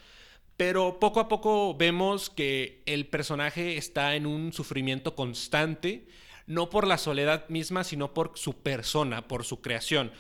pero 0.57 0.99
poco 0.99 1.21
a 1.21 1.29
poco 1.29 1.75
vemos 1.75 2.31
que 2.31 2.83
el 2.87 3.07
personaje 3.07 3.77
está 3.77 4.17
en 4.17 4.25
un 4.25 4.55
sufrimiento 4.55 5.15
constante, 5.15 6.07
no 6.47 6.71
por 6.71 6.87
la 6.87 6.97
soledad 6.97 7.47
misma, 7.51 7.85
sino 7.85 8.15
por 8.15 8.33
su 8.37 8.55
persona, 8.55 9.29
por 9.29 9.45
su 9.45 9.61
creación. 9.61 10.11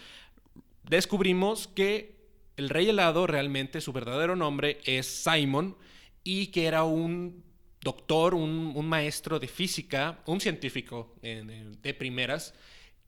Descubrimos 0.82 1.66
que 1.66 2.13
el 2.56 2.68
rey 2.68 2.88
helado 2.88 3.26
realmente 3.26 3.80
su 3.80 3.92
verdadero 3.92 4.36
nombre 4.36 4.80
es 4.84 5.06
Simon 5.06 5.76
y 6.22 6.48
que 6.48 6.66
era 6.66 6.84
un 6.84 7.42
doctor, 7.80 8.34
un, 8.34 8.86
maestro 8.86 9.38
de 9.38 9.46
física, 9.46 10.20
un 10.26 10.40
científico 10.40 11.14
de 11.22 11.94
primeras, 11.94 12.54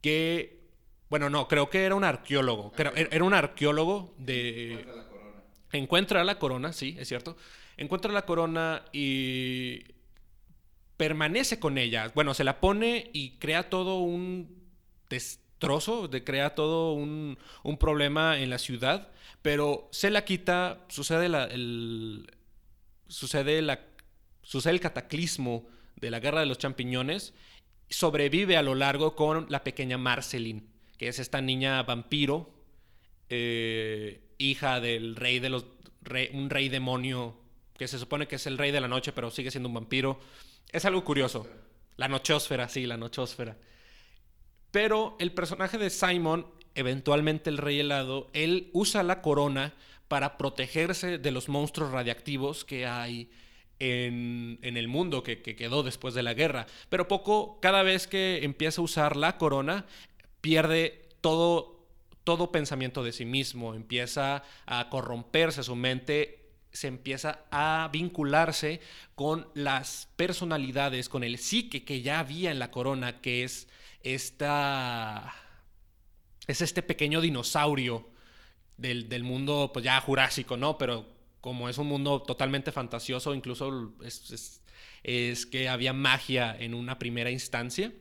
que, 0.03 0.61
bueno, 1.09 1.31
no, 1.31 1.49
creo 1.49 1.71
que 1.71 1.85
era 1.85 1.95
un 1.95 2.05
arqueólogo, 2.05 2.73
era 2.77 3.25
un 3.25 3.35
arqueólogo 3.35 4.15
de... 4.19 4.73
Encuentra 4.73 4.95
la 4.95 5.09
corona. 5.09 5.43
Encuentra 5.73 6.25
la 6.25 6.39
corona, 6.39 6.73
sí, 6.75 6.97
es 6.99 7.09
cierto. 7.09 7.37
Encuentra 7.79 8.13
la 8.13 8.27
corona 8.27 8.85
y 8.93 9.83
permanece 10.99 11.59
con 11.59 11.79
ella. 11.79 12.13
Bueno, 12.15 12.35
se 12.35 12.45
la 12.45 12.61
pone 12.61 13.11
y 13.15 13.39
crea 13.39 13.71
todo 13.71 14.01
un 14.01 14.67
destrozo, 15.57 16.09
de, 16.09 16.23
crea 16.23 16.55
todo 16.55 16.93
un, 16.93 17.39
un 17.63 17.79
problema 17.79 18.39
en 18.39 18.51
la 18.51 18.59
ciudad, 18.59 19.09
pero 19.43 19.89
se 19.91 20.11
la 20.11 20.25
quita, 20.25 20.85
sucede 20.89 21.29
la, 21.29 21.45
el, 21.45 22.31
sucede 23.09 23.63
la 23.63 23.81
sucede 24.43 24.75
el 24.75 24.81
cataclismo 24.81 25.67
de 25.97 26.11
la 26.11 26.21
guerra 26.21 26.41
de 26.41 26.47
los 26.47 26.59
champiñones, 26.59 27.35
sobrevive 27.89 28.57
a 28.57 28.63
lo 28.63 28.75
largo 28.75 29.17
con 29.17 29.47
la 29.49 29.65
pequeña 29.65 29.99
Marceline, 29.99 30.69
que 30.99 31.09
es 31.09 31.19
esta 31.19 31.41
niña 31.41 31.83
vampiro, 31.83 32.51
eh, 33.29 34.21
hija 34.39 34.81
del 34.81 35.17
rey 35.17 35.41
de 35.41 35.49
los... 35.49 35.67
un 36.33 36.51
rey 36.51 36.69
demonio, 36.69 37.37
que 37.77 37.89
se 37.89 37.99
supone 37.99 38.29
que 38.29 38.37
es 38.37 38.47
el 38.47 38.57
rey 38.57 38.71
de 38.71 38.81
la 38.81 38.89
noche, 38.89 39.13
pero 39.13 39.31
sigue 39.31 39.51
siendo 39.51 39.69
un 39.69 39.75
vampiro. 39.75 40.21
Es 40.71 40.85
algo 40.85 41.03
curioso. 41.03 41.49
La 41.97 42.07
nochosfera, 42.07 42.69
sí, 42.69 42.87
la 42.87 42.97
nochosfera. 42.97 43.57
Pero 44.71 45.17
el 45.19 45.33
personaje 45.33 45.79
de 45.79 45.91
Simon, 45.91 46.47
eventualmente 46.75 47.51
el 47.51 47.59
rey 47.59 47.81
helado, 47.81 48.31
él 48.33 48.71
usa 48.73 49.03
la 49.03 49.23
corona 49.23 49.75
para 50.09 50.37
protegerse 50.37 51.19
de 51.19 51.31
los 51.31 51.49
monstruos 51.49 51.91
radiactivos 51.91 52.65
que 52.65 52.87
hay 52.87 53.31
en, 53.79 54.59
el 54.63 54.89
mundo 54.89 55.23
que, 55.23 55.43
quedó 55.43 55.83
después 55.83 56.15
de 56.15 56.23
la 56.23 56.35
guerra. 56.35 56.67
Pero 56.89 57.09
poco, 57.09 57.59
cada 57.61 57.83
vez 57.83 58.07
que 58.07 58.41
empieza 58.43 58.81
a 58.81 58.85
usar 58.85 59.17
la 59.17 59.37
corona, 59.39 59.87
pierde 60.41 61.09
todo, 61.21 61.87
todo 62.25 62.53
pensamiento 62.53 63.03
de 63.03 63.13
sí 63.13 63.25
mismo, 63.25 63.75
empieza 63.75 64.43
a 64.67 64.89
corromperse 64.91 65.63
su 65.63 65.77
mente, 65.77 66.46
se 66.77 66.89
empieza 66.89 67.41
a 67.51 67.89
vincularse 67.93 68.81
con 69.15 69.49
las 69.55 70.09
personalidades, 70.17 71.09
con 71.09 71.25
el 71.25 71.39
psique 71.39 71.85
que 71.85 72.03
ya 72.03 72.21
había 72.21 72.51
en 72.51 72.59
la 72.59 72.71
corona, 72.71 73.21
que 73.21 73.45
es 73.45 73.69
esta... 74.03 75.35
Es 76.47 76.61
este 76.61 76.83
pequeño 76.83 77.21
dinosaurio 77.21 78.09
del, 78.77 79.09
del 79.09 79.25
mundo, 79.25 79.71
pues 79.73 79.85
ya 79.85 80.01
jurásico, 80.01 80.57
¿no? 80.57 80.79
Pero 80.79 81.17
como 81.47 81.69
es 81.69 81.79
un 81.79 81.87
mundo 81.87 82.23
totalmente 82.23 82.73
fantasioso, 82.73 83.33
incluso 83.33 83.93
es, 84.03 85.47
que 85.47 85.69
había 85.69 85.93
magia 85.93 86.57
en 86.59 86.75
una 86.75 86.99
primera 86.99 87.31
instancia. 87.31 87.93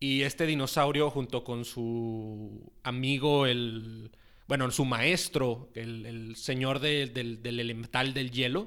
Y 0.00 0.22
este 0.22 0.46
dinosaurio 0.46 1.10
junto 1.10 1.44
con 1.44 1.64
su 1.64 2.72
amigo, 2.82 3.46
el, 3.46 4.10
bueno, 4.50 4.68
su 4.72 4.84
maestro, 4.84 5.68
el, 5.76 6.34
señor 6.34 6.80
del, 6.80 7.38
elemental 7.44 8.12
del 8.12 8.32
hielo, 8.32 8.66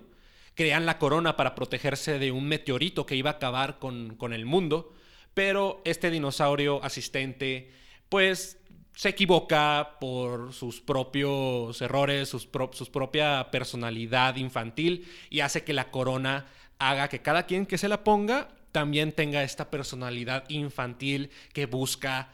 crean 0.55 0.85
la 0.85 0.97
corona 0.97 1.35
para 1.35 1.55
protegerse 1.55 2.19
de 2.19 2.31
un 2.31 2.47
meteorito 2.47 3.05
que 3.05 3.17
iba 3.17 3.31
a 3.31 3.33
acabar 3.33 3.79
con, 3.79 4.15
con 4.15 4.31
el 4.31 4.45
mundo. 4.45 4.93
Pero 5.33 5.81
este 5.83 6.09
dinosaurio 6.09 6.81
asistente, 6.85 7.69
pues 8.07 8.59
se 8.95 9.09
equivoca 9.09 9.97
por 9.99 10.53
sus 10.53 10.79
propios 10.79 11.81
errores, 11.81 12.29
su 12.29 12.49
propia 12.89 13.51
personalidad 13.51 14.37
infantil 14.37 15.05
y 15.29 15.41
hace 15.41 15.65
que 15.65 15.73
la 15.73 15.91
corona 15.91 16.45
haga 16.79 17.09
que 17.09 17.21
cada 17.21 17.45
quien 17.45 17.65
que 17.65 17.77
se 17.77 17.89
la 17.89 18.05
ponga 18.05 18.47
también 18.71 19.11
tenga 19.11 19.43
esta 19.43 19.69
personalidad 19.69 20.45
infantil 20.47 21.29
que 21.51 21.65
busca 21.65 22.31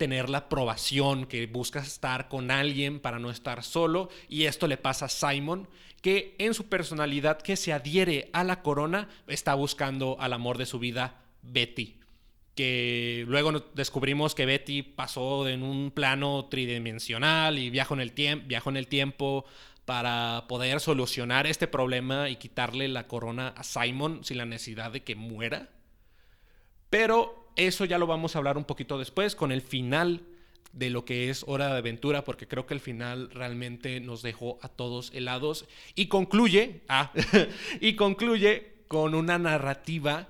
tener 0.00 0.30
la 0.30 0.38
aprobación, 0.38 1.26
que 1.26 1.46
busca 1.46 1.80
estar 1.80 2.28
con 2.28 2.50
alguien 2.50 3.00
para 3.00 3.18
no 3.18 3.30
estar 3.30 3.62
solo. 3.62 4.08
Y 4.30 4.46
esto 4.46 4.66
le 4.66 4.78
pasa 4.78 5.04
a 5.04 5.08
Simon, 5.10 5.68
que 6.00 6.34
en 6.38 6.54
su 6.54 6.70
personalidad 6.70 7.42
que 7.42 7.54
se 7.54 7.74
adhiere 7.74 8.30
a 8.32 8.42
la 8.42 8.62
corona 8.62 9.10
está 9.26 9.52
buscando 9.52 10.16
al 10.18 10.32
amor 10.32 10.56
de 10.56 10.64
su 10.64 10.78
vida, 10.78 11.20
Betty 11.42 11.98
que 12.54 13.24
luego 13.28 13.52
descubrimos 13.74 14.34
que 14.34 14.44
Betty 14.44 14.82
pasó 14.82 15.48
en 15.48 15.62
un 15.62 15.92
plano 15.92 16.46
tridimensional 16.50 17.58
y 17.58 17.70
viajó 17.70 17.94
en 17.94 18.00
el, 18.00 18.10
viajó 18.44 18.68
en 18.68 18.76
el 18.76 18.86
tiempo 18.86 19.46
para 19.86 20.44
poder 20.46 20.80
solucionar 20.80 21.46
este 21.46 21.68
problema 21.68 22.28
y 22.28 22.36
quitarle 22.36 22.88
la 22.88 23.06
corona 23.06 23.54
a 23.56 23.62
Simon 23.62 24.24
sin 24.24 24.36
la 24.36 24.44
necesidad 24.44 24.90
de 24.90 25.04
que 25.04 25.14
muera. 25.14 25.70
Pero 26.90 27.39
eso 27.56 27.84
ya 27.84 27.98
lo 27.98 28.06
vamos 28.06 28.34
a 28.34 28.38
hablar 28.38 28.56
un 28.56 28.64
poquito 28.64 28.98
después 28.98 29.34
con 29.34 29.52
el 29.52 29.62
final 29.62 30.22
de 30.72 30.90
lo 30.90 31.04
que 31.04 31.30
es 31.30 31.44
Hora 31.46 31.68
de 31.68 31.78
Aventura, 31.78 32.24
porque 32.24 32.46
creo 32.46 32.66
que 32.66 32.74
el 32.74 32.80
final 32.80 33.30
realmente 33.30 34.00
nos 34.00 34.22
dejó 34.22 34.58
a 34.62 34.68
todos 34.68 35.10
helados 35.14 35.66
y 35.94 36.06
concluye, 36.06 36.82
ah, 36.88 37.12
y 37.80 37.94
concluye 37.96 38.84
con 38.88 39.14
una 39.14 39.38
narrativa 39.38 40.28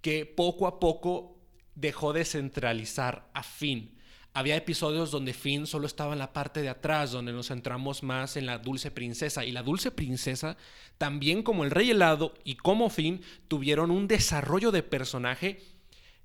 que 0.00 0.26
poco 0.26 0.66
a 0.66 0.80
poco 0.80 1.38
dejó 1.74 2.12
de 2.12 2.24
centralizar 2.24 3.30
a 3.34 3.42
Finn. 3.42 3.98
había 4.32 4.56
episodios 4.56 5.10
donde 5.10 5.32
Finn 5.32 5.66
solo 5.66 5.86
estaba 5.86 6.12
en 6.12 6.18
la 6.18 6.32
parte 6.32 6.60
de 6.60 6.68
atrás, 6.68 7.12
donde 7.12 7.32
nos 7.32 7.48
centramos 7.48 8.02
más 8.02 8.36
en 8.36 8.46
la 8.46 8.58
dulce 8.58 8.90
princesa. 8.90 9.44
Y 9.44 9.52
la 9.52 9.62
dulce 9.62 9.90
princesa, 9.90 10.56
también 10.98 11.42
como 11.42 11.64
el 11.64 11.70
rey 11.70 11.90
helado 11.90 12.34
y 12.42 12.56
como 12.56 12.90
Finn, 12.90 13.22
tuvieron 13.48 13.90
un 13.90 14.08
desarrollo 14.08 14.72
de 14.72 14.82
personaje 14.82 15.60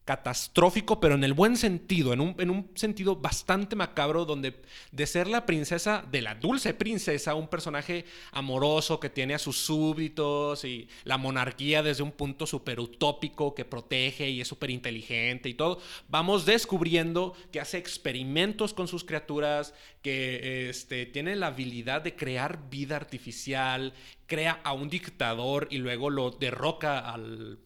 catastrófico, 0.10 1.00
pero 1.00 1.14
en 1.14 1.24
el 1.24 1.34
buen 1.34 1.56
sentido, 1.56 2.14
en 2.14 2.22
un, 2.22 2.36
en 2.40 2.50
un, 2.50 2.72
sentido 2.74 3.16
bastante 3.16 3.76
macabro, 3.76 4.26
donde 4.26 4.60
de 4.92 5.06
ser 5.06 5.28
la 5.28 5.46
princesa, 5.46 6.04
de 6.12 6.24
la 6.24 6.34
dulce 6.34 6.74
princesa, 6.74 7.36
un 7.36 7.48
personaje 7.48 8.06
amoroso 8.32 9.00
que 9.00 9.12
tiene 9.12 9.36
a 9.36 9.38
sus 9.38 9.58
súbditos 9.60 10.66
y 10.66 10.90
la 11.04 11.20
monarquía 11.20 11.84
desde 11.84 12.02
un 12.02 12.12
punto 12.12 12.48
súper 12.48 12.80
utópico 12.80 13.54
que 13.54 13.66
protege 13.66 14.28
y 14.32 14.42
es 14.42 14.48
súper 14.48 14.72
inteligente 14.72 15.48
y 15.48 15.54
todo, 15.54 15.80
vamos 16.08 16.44
descubriendo 16.44 17.36
que 17.52 17.60
hace 17.60 17.78
experimentos 17.78 18.74
con 18.74 18.88
sus 18.88 19.04
criaturas, 19.04 19.76
que 20.02 20.72
este, 20.72 21.06
tiene 21.06 21.36
la 21.36 21.48
habilidad 21.48 22.02
de 22.02 22.16
crear 22.16 22.68
vida 22.72 22.96
artificial, 22.96 23.94
crea 24.26 24.60
a 24.64 24.74
un 24.74 24.90
dictador 24.90 25.68
y 25.70 25.78
luego 25.78 26.10
lo 26.10 26.32
derroca 26.32 26.98
al 26.98 27.60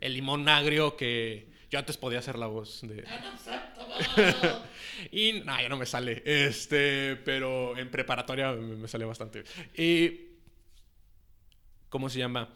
el 0.00 0.14
limón 0.14 0.48
agrio 0.48 0.96
que 0.96 1.46
yo 1.70 1.78
antes 1.78 1.96
podía 1.96 2.18
hacer 2.18 2.36
la 2.36 2.46
voz 2.46 2.80
de... 2.82 3.02
y 5.12 5.40
no, 5.44 5.60
ya 5.60 5.68
no 5.68 5.76
me 5.76 5.86
sale. 5.86 6.22
Este, 6.24 7.16
pero 7.16 7.78
en 7.78 7.90
preparatoria 7.90 8.52
me, 8.52 8.88
sale 8.88 9.04
bastante. 9.04 9.44
Y... 9.76 10.28
¿Cómo 11.88 12.08
se 12.08 12.18
llama? 12.18 12.48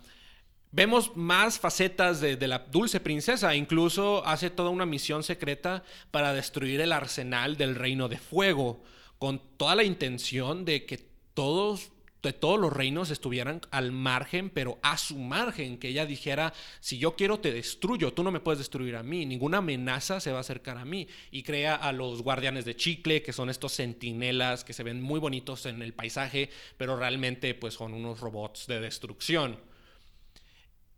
Vemos 0.73 1.16
más 1.16 1.58
facetas 1.58 2.20
de, 2.20 2.37
de, 2.37 2.49
la 2.49 2.58
dulce 2.58 2.99
princesa. 2.99 3.54
Incluso 3.54 4.26
hace 4.26 4.50
toda 4.50 4.70
una 4.70 4.87
misión 4.87 5.23
secreta 5.23 5.84
para 6.11 6.32
destruir 6.32 6.80
el 6.80 6.92
arsenal 6.92 7.56
del 7.56 7.76
reino 7.76 8.08
de 8.08 8.18
fuego. 8.18 8.82
Con 9.18 9.40
toda 9.56 9.76
la 9.76 9.84
intención 9.84 10.64
de 10.64 10.87
que 10.87 10.99
todos 11.34 11.92
de 12.25 12.33
todos 12.33 12.59
los 12.59 12.73
reinos 12.73 13.11
estuvieran 13.11 13.61
al 13.71 13.93
margen, 13.93 14.50
pero 14.50 14.78
a 14.83 14.99
su 14.99 15.16
margen, 15.16 15.78
que 15.78 15.88
ella 15.88 16.07
dijera, 16.07 16.52
si 16.81 16.99
yo 16.99 17.14
quiero 17.14 17.38
te 17.38 17.52
destruyo, 17.52 18.12
tú 18.12 18.25
no 18.25 18.31
me 18.31 18.40
puedes 18.40 18.59
destruir 18.59 18.97
a 18.97 19.02
mí, 19.02 19.25
ninguna 19.26 19.59
amenaza 19.59 20.19
se 20.19 20.33
va 20.33 20.38
a 20.38 20.40
acercar 20.40 20.78
a 20.78 20.85
mí. 20.85 21.07
Y 21.31 21.43
crea 21.43 21.75
a 21.75 21.93
los 21.93 22.23
guardianes 22.23 22.64
de 22.64 22.76
chicle, 22.76 23.23
que 23.23 23.33
son 23.33 23.50
estos 23.50 23.75
centinelas 23.75 24.64
que 24.64 24.73
se 24.73 24.83
ven 24.83 25.00
muy 25.00 25.21
bonitos 25.21 25.66
en 25.66 25.83
el 25.83 25.95
paisaje, 25.95 26.50
pero 26.76 26.97
realmente 26.97 27.54
pues 27.54 27.75
son 27.75 27.95
unos 27.95 28.21
robots 28.21 28.66
de 28.66 28.81
destrucción. 28.81 29.59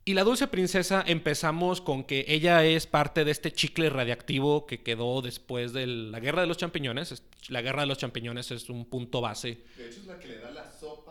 Y 0.08 0.14
la 0.14 0.22
dulce 0.22 0.46
princesa 0.46 1.02
empezamos 1.04 1.80
con 1.80 2.04
que 2.04 2.24
ella 2.28 2.64
es 2.64 2.86
parte 2.86 3.24
de 3.24 3.32
este 3.32 3.52
chicle 3.52 3.90
radiactivo 3.90 4.64
que 4.64 4.84
quedó 4.84 5.20
después 5.20 5.72
de 5.72 5.88
la 5.88 6.20
guerra 6.20 6.42
de 6.42 6.46
los 6.46 6.58
champiñones. 6.58 7.24
La 7.48 7.60
guerra 7.60 7.80
de 7.80 7.88
los 7.88 7.98
champiñones 7.98 8.52
es 8.52 8.70
un 8.70 8.84
punto 8.84 9.20
base. 9.20 9.64
De 9.76 9.88
hecho 9.88 9.98
es 9.98 10.06
la 10.06 10.16
que 10.20 10.28
le 10.28 10.38
da 10.38 10.52
la 10.52 10.70
sopa 10.70 11.05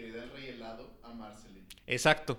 que 0.00 0.08
le 0.08 0.16
da 0.16 0.24
el 0.24 0.30
rey 0.30 0.48
helado 0.48 0.90
a 1.02 1.12
Marceline. 1.12 1.66
Exacto. 1.86 2.38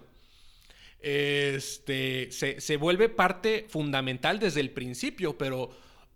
Este, 1.00 2.32
se, 2.32 2.62
se 2.62 2.78
vuelve 2.78 3.10
parte 3.10 3.66
fundamental 3.70 4.40
desde 4.40 4.62
el 4.62 4.72
principio, 4.72 5.38
pero 5.38 5.72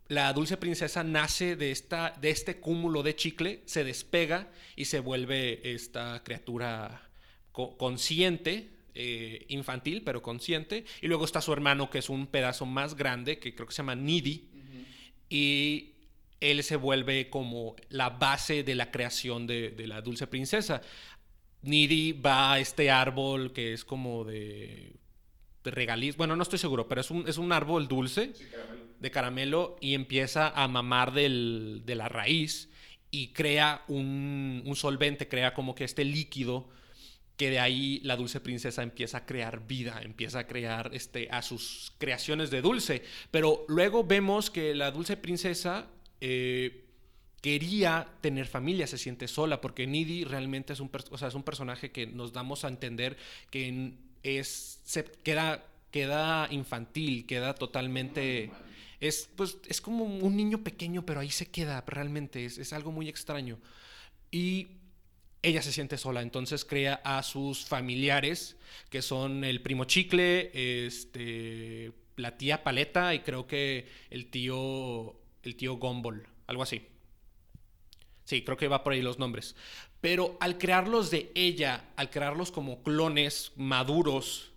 la 0.07 0.31
dulce 0.33 0.57
princesa 0.57 1.03
nace 1.03 1.55
de, 1.55 1.71
esta, 1.71 2.13
de 2.21 2.29
este 2.29 2.59
cúmulo 2.59 3.01
de 3.01 3.15
chicle, 3.15 3.61
se 3.65 3.83
despega 3.83 4.51
y 4.75 4.85
se 4.85 4.99
vuelve 4.99 5.73
esta 5.73 6.21
criatura 6.23 7.09
consciente 7.51 8.69
eh, 8.93 9.45
infantil, 9.49 10.03
pero 10.03 10.21
consciente. 10.21 10.85
Y 11.01 11.07
luego 11.07 11.25
está 11.25 11.41
su 11.41 11.51
hermano, 11.53 11.89
que 11.89 11.99
es 11.99 12.09
un 12.09 12.27
pedazo 12.27 12.65
más 12.65 12.95
grande, 12.95 13.39
que 13.39 13.55
creo 13.55 13.67
que 13.67 13.73
se 13.73 13.77
llama 13.77 13.95
Needy. 13.95 14.49
Y 15.29 15.95
él 16.39 16.63
se 16.63 16.75
vuelve 16.75 17.29
como 17.29 17.75
la 17.89 18.09
base 18.09 18.63
de 18.63 18.75
la 18.75 18.91
creación 18.91 19.47
de, 19.47 19.73
la 19.87 20.01
dulce 20.01 20.27
princesa. 20.27 20.81
Needy 21.65 22.13
va 22.13 22.53
a 22.53 22.59
este 22.59 22.91
árbol 22.91 23.53
que 23.53 23.73
es 23.73 23.83
como 23.83 24.23
de, 24.23 24.93
de 25.63 25.71
regaliz. 25.71 26.15
Bueno, 26.17 26.35
no 26.35 26.43
estoy 26.43 26.59
seguro, 26.59 26.87
pero 26.87 27.01
es 27.01 27.11
un, 27.11 27.27
es 27.27 27.37
un 27.37 27.51
árbol 27.51 27.87
dulce 27.87 28.33
de 28.99 29.11
caramelo 29.11 29.75
y 29.81 29.93
empieza 29.93 30.49
a 30.49 30.67
mamar 30.67 31.13
del, 31.13 31.81
de 31.85 31.95
la 31.95 32.07
raíz 32.07 32.69
y 33.11 33.29
crea 33.29 33.83
un, 33.87 34.63
un 34.65 34.75
solvente, 34.75 35.27
crea 35.27 35.53
como 35.53 35.75
que 35.75 35.83
este 35.83 36.05
líquido 36.05 36.69
que 37.37 37.49
de 37.49 37.59
ahí 37.59 37.99
la 38.03 38.15
dulce 38.15 38.39
princesa 38.39 38.81
empieza 38.81 39.19
a 39.19 39.25
crear 39.25 39.67
vida, 39.67 40.01
empieza 40.01 40.39
a 40.39 40.47
crear 40.47 40.91
este, 40.93 41.27
a 41.31 41.41
sus 41.41 41.93
creaciones 41.97 42.49
de 42.49 42.61
dulce. 42.61 43.03
Pero 43.31 43.65
luego 43.67 44.03
vemos 44.03 44.49
que 44.49 44.73
la 44.73 44.91
dulce 44.91 45.17
princesa 45.17 45.87
eh, 46.21 46.84
quería 47.45 48.07
tener 48.21 48.47
familia, 48.47 48.87
se 48.87 48.97
siente 48.97 49.27
sola, 49.27 49.61
porque 49.61 49.85
Nidi 49.85 50.23
realmente 50.23 50.73
es 50.73 50.79
un, 50.79 50.89
o 51.11 51.27
es 51.27 51.35
un 51.35 51.43
personaje 51.43 51.91
que 51.91 52.07
nos 52.07 52.33
damos 52.33 52.65
a 52.65 52.69
entender 52.69 53.17
que 53.51 53.93
es, 54.23 54.81
se 54.83 55.03
queda, 55.03 55.63
queda 55.91 56.47
infantil, 56.49 57.27
queda 57.27 57.53
totalmente... 57.53 58.49
Es, 58.99 59.29
pues, 59.35 59.59
es 59.67 59.79
como 59.79 60.05
un 60.05 60.35
niño 60.35 60.63
pequeño, 60.63 61.05
pero 61.05 61.19
ahí 61.19 61.29
se 61.29 61.45
queda 61.45 61.83
realmente, 61.85 62.45
es, 62.45 62.57
es 62.57 62.73
algo 62.73 62.91
muy 62.91 63.09
extraño. 63.09 63.59
Y 64.31 64.69
ella 65.43 65.61
se 65.61 65.71
siente 65.71 65.99
sola, 65.99 66.23
entonces 66.23 66.65
crea 66.65 66.95
a 67.03 67.21
sus 67.21 67.63
familiares, 67.63 68.57
que 68.89 69.03
son 69.03 69.43
el 69.43 69.61
primo 69.61 69.85
Chicle, 69.85 70.49
este, 70.87 71.91
la 72.15 72.39
tía 72.39 72.63
Paleta 72.63 73.13
y 73.13 73.19
creo 73.19 73.45
que 73.45 73.87
el 74.09 74.31
tío, 74.31 75.15
el 75.43 75.55
tío 75.55 75.75
Gumball, 75.75 76.27
algo 76.47 76.63
así. 76.63 76.94
Sí, 78.25 78.43
creo 78.43 78.57
que 78.57 78.67
va 78.67 78.83
por 78.83 78.93
ahí 78.93 79.01
los 79.01 79.19
nombres. 79.19 79.55
Pero 80.01 80.37
al 80.39 80.57
crearlos 80.57 81.11
de 81.11 81.31
ella, 81.35 81.85
al 81.95 82.09
crearlos 82.09 82.51
como 82.51 82.83
clones 82.83 83.53
maduros, 83.55 84.51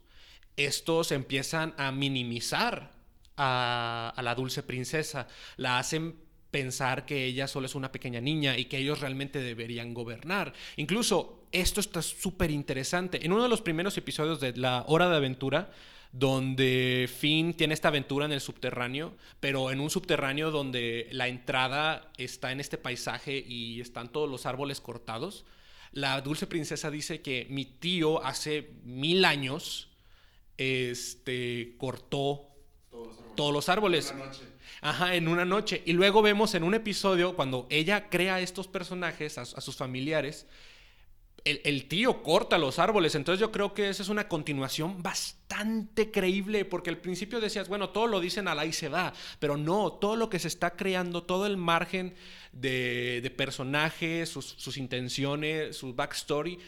estos 0.57 1.13
empiezan 1.13 1.75
a 1.77 1.93
minimizar 1.93 2.93
a, 3.37 4.13
a 4.17 4.23
la 4.23 4.35
dulce 4.35 4.63
princesa, 4.63 5.29
la 5.57 5.79
hacen 5.79 6.17
pensar 6.51 7.05
que 7.05 7.27
ella 7.27 7.47
solo 7.47 7.67
es 7.67 7.75
una 7.75 7.93
pequeña 7.93 8.21
niña 8.21 8.57
y 8.57 8.65
que 8.65 8.79
ellos 8.79 9.01
realmente 9.01 9.41
deberían 9.41 9.95
gobernar. 9.95 10.55
Incluso 10.77 11.45
esto 11.53 11.81
está 11.81 12.03
súper 12.03 12.51
interesante. 12.51 13.25
En 13.25 13.33
uno 13.33 13.43
de 13.43 13.49
los 13.49 13.63
primeros 13.63 13.97
episodios 13.97 14.41
de 14.41 14.57
La 14.57 14.85
Hora 14.87 15.09
de 15.09 15.17
Aventura, 15.17 15.71
donde 16.13 17.09
Finn 17.19 17.55
tiene 17.55 17.75
esta 17.75 17.89
aventura 17.89 18.27
en 18.27 18.33
el 18.33 18.41
subterráneo, 18.41 19.15
pero 19.41 19.71
en 19.71 19.81
un 19.81 19.91
subterráneo 19.91 20.51
donde 20.51 21.09
la 21.13 21.29
entrada 21.29 22.11
está 22.17 22.53
en 22.53 22.61
este 22.61 22.79
paisaje 22.79 23.45
y 23.47 23.81
están 23.81 24.11
todos 24.11 24.29
los 24.29 24.47
árboles 24.47 24.81
cortados, 24.81 25.45
la 25.93 26.21
dulce 26.21 26.47
princesa 26.47 26.91
dice 26.91 27.21
que 27.23 27.47
mi 27.51 27.65
tío 27.65 28.25
hace 28.25 28.71
mil 28.85 29.25
años 29.25 29.89
este, 30.57 31.75
cortó 31.79 32.49
todos 33.37 33.53
los 33.53 33.69
árboles. 33.69 34.13
Ajá, 34.81 35.15
en 35.15 35.29
una 35.29 35.45
noche. 35.45 35.83
Y 35.87 35.93
luego 35.93 36.23
vemos 36.23 36.55
en 36.55 36.63
un 36.63 36.75
episodio, 36.75 37.35
cuando 37.35 37.67
ella 37.71 38.09
crea 38.11 38.41
estos 38.41 38.69
personajes, 38.69 39.39
a, 39.39 39.45
sus 39.45 39.77
familiares, 39.77 40.47
el, 41.51 41.85
tío 41.87 42.23
corta 42.23 42.59
los 42.59 42.79
árboles. 42.79 43.15
Entonces 43.15 43.41
yo 43.41 43.51
creo 43.53 43.75
que 43.75 43.89
esa 43.89 44.03
es 44.03 44.09
una 44.09 44.29
continuación 44.29 45.03
bastante 45.03 46.11
creíble, 46.11 46.65
porque 46.65 46.91
al 46.91 46.99
principio 46.99 47.41
decías, 47.41 47.69
bueno, 47.69 47.91
todo 47.91 48.07
lo 48.07 48.21
dicen 48.21 48.49
a 48.49 48.55
la 48.55 48.67
y 48.67 48.73
se 48.73 48.89
va, 48.89 49.13
pero 49.39 49.57
no, 49.57 49.93
todo 49.93 50.17
lo 50.17 50.29
que 50.31 50.39
se 50.39 50.49
está 50.49 50.77
creando, 50.77 51.23
todo 51.23 51.47
el 51.47 51.57
margen 51.57 52.15
de, 52.53 53.33
personajes, 53.37 54.29
sus, 54.29 54.47
sus 54.47 54.77
intenciones, 54.77 55.77
su 55.77 55.95
backstory, 55.95 56.59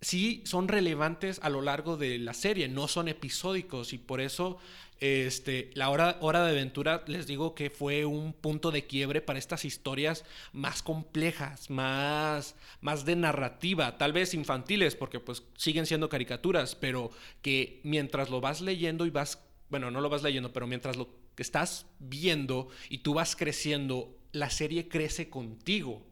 sí 0.00 0.42
son 0.44 0.68
relevantes 0.68 1.40
a 1.42 1.48
lo 1.48 1.62
largo 1.62 1.96
de 1.96 2.18
la 2.18 2.34
serie, 2.34 2.68
no 2.68 2.88
son 2.88 3.08
episódicos 3.08 3.92
y 3.92 3.98
por 3.98 4.20
eso 4.20 4.58
este, 5.00 5.70
la 5.74 5.90
hora, 5.90 6.16
hora 6.20 6.42
de 6.44 6.52
aventura 6.52 7.04
les 7.06 7.26
digo 7.26 7.54
que 7.54 7.68
fue 7.68 8.04
un 8.06 8.32
punto 8.32 8.70
de 8.70 8.86
quiebre 8.86 9.20
para 9.20 9.38
estas 9.38 9.64
historias 9.64 10.24
más 10.52 10.82
complejas, 10.82 11.68
más, 11.70 12.56
más 12.80 13.04
de 13.04 13.16
narrativa, 13.16 13.98
tal 13.98 14.12
vez 14.12 14.32
infantiles, 14.32 14.96
porque 14.96 15.20
pues 15.20 15.42
siguen 15.56 15.86
siendo 15.86 16.08
caricaturas, 16.08 16.74
pero 16.74 17.10
que 17.42 17.80
mientras 17.84 18.30
lo 18.30 18.40
vas 18.40 18.60
leyendo 18.60 19.04
y 19.04 19.10
vas, 19.10 19.42
bueno, 19.68 19.90
no 19.90 20.00
lo 20.00 20.08
vas 20.08 20.22
leyendo, 20.22 20.52
pero 20.52 20.66
mientras 20.66 20.96
lo 20.96 21.08
estás 21.36 21.86
viendo 21.98 22.68
y 22.88 22.98
tú 22.98 23.12
vas 23.12 23.36
creciendo, 23.36 24.16
la 24.32 24.48
serie 24.48 24.88
crece 24.88 25.28
contigo. 25.28 26.06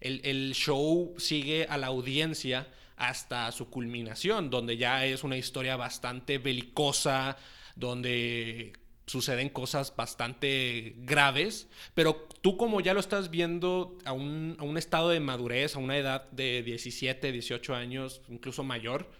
El, 0.00 0.20
el 0.24 0.52
show 0.54 1.14
sigue 1.16 1.66
a 1.70 1.78
la 1.78 1.86
audiencia 1.86 2.68
hasta 2.96 3.50
su 3.52 3.70
culminación, 3.70 4.50
donde 4.50 4.76
ya 4.76 5.04
es 5.06 5.24
una 5.24 5.36
historia 5.36 5.76
bastante 5.76 6.38
belicosa, 6.38 7.36
donde 7.76 8.72
suceden 9.06 9.50
cosas 9.50 9.94
bastante 9.94 10.94
graves, 10.98 11.68
pero 11.94 12.26
tú 12.40 12.56
como 12.56 12.80
ya 12.80 12.94
lo 12.94 13.00
estás 13.00 13.30
viendo 13.30 13.98
a 14.04 14.12
un, 14.12 14.76
estado 14.78 15.10
de 15.10 15.20
madurez, 15.20 15.76
a 15.76 15.78
una 15.78 15.98
edad 15.98 16.30
de 16.30 16.62
17, 16.62 17.32
18 17.32 17.74
años, 17.74 18.22
incluso 18.28 18.64
mayor, 18.64 19.10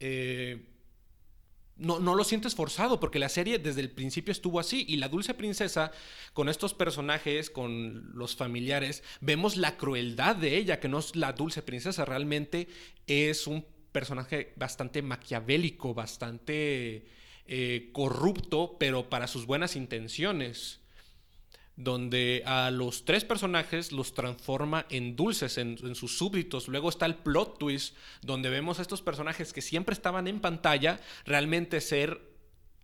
eh, 0.00 0.66
no, 1.76 1.98
no, 1.98 2.14
lo 2.14 2.22
sientes 2.22 2.54
forzado, 2.54 3.00
porque 3.00 3.18
la 3.18 3.28
serie 3.28 3.58
desde 3.58 3.80
el 3.80 3.90
principio 3.90 4.30
estuvo 4.30 4.60
así. 4.60 4.84
Y 4.88 4.96
la 4.96 5.08
dulce 5.08 5.34
princesa, 5.34 5.90
con 6.32 6.48
estos 6.48 6.72
personajes, 6.72 7.50
con 7.50 8.12
los 8.14 8.36
familiares, 8.36 9.02
vemos 9.20 9.56
la 9.56 9.76
crueldad 9.76 10.36
de 10.36 10.56
ella, 10.56 10.78
que 10.78 10.88
no 10.88 11.00
es 11.00 11.16
la 11.16 11.32
dulce 11.32 11.62
princesa, 11.62 12.04
realmente 12.04 12.68
es 13.08 13.48
un 13.48 13.66
personaje 13.94 14.52
bastante 14.56 15.02
maquiavélico, 15.02 15.94
bastante 15.94 17.06
eh, 17.46 17.90
corrupto, 17.92 18.76
pero 18.76 19.08
para 19.08 19.28
sus 19.28 19.46
buenas 19.46 19.76
intenciones 19.76 20.80
donde 21.76 22.42
a 22.44 22.70
los 22.70 23.04
tres 23.04 23.24
personajes 23.24 23.92
los 23.92 24.12
transforma 24.14 24.86
en 24.90 25.14
dulces, 25.14 25.58
en, 25.58 25.94
sus 25.94 26.18
súbditos. 26.18 26.68
Luego 26.68 26.88
está 26.88 27.06
el 27.06 27.14
plot 27.14 27.58
twist, 27.58 27.96
donde 28.20 28.50
vemos 28.50 28.78
a 28.78 28.82
estos 28.82 29.00
personajes 29.00 29.52
que 29.52 29.62
siempre 29.62 29.92
estaban 29.92 30.26
en 30.26 30.40
pantalla 30.40 31.00
realmente 31.24 31.80
ser 31.80 32.20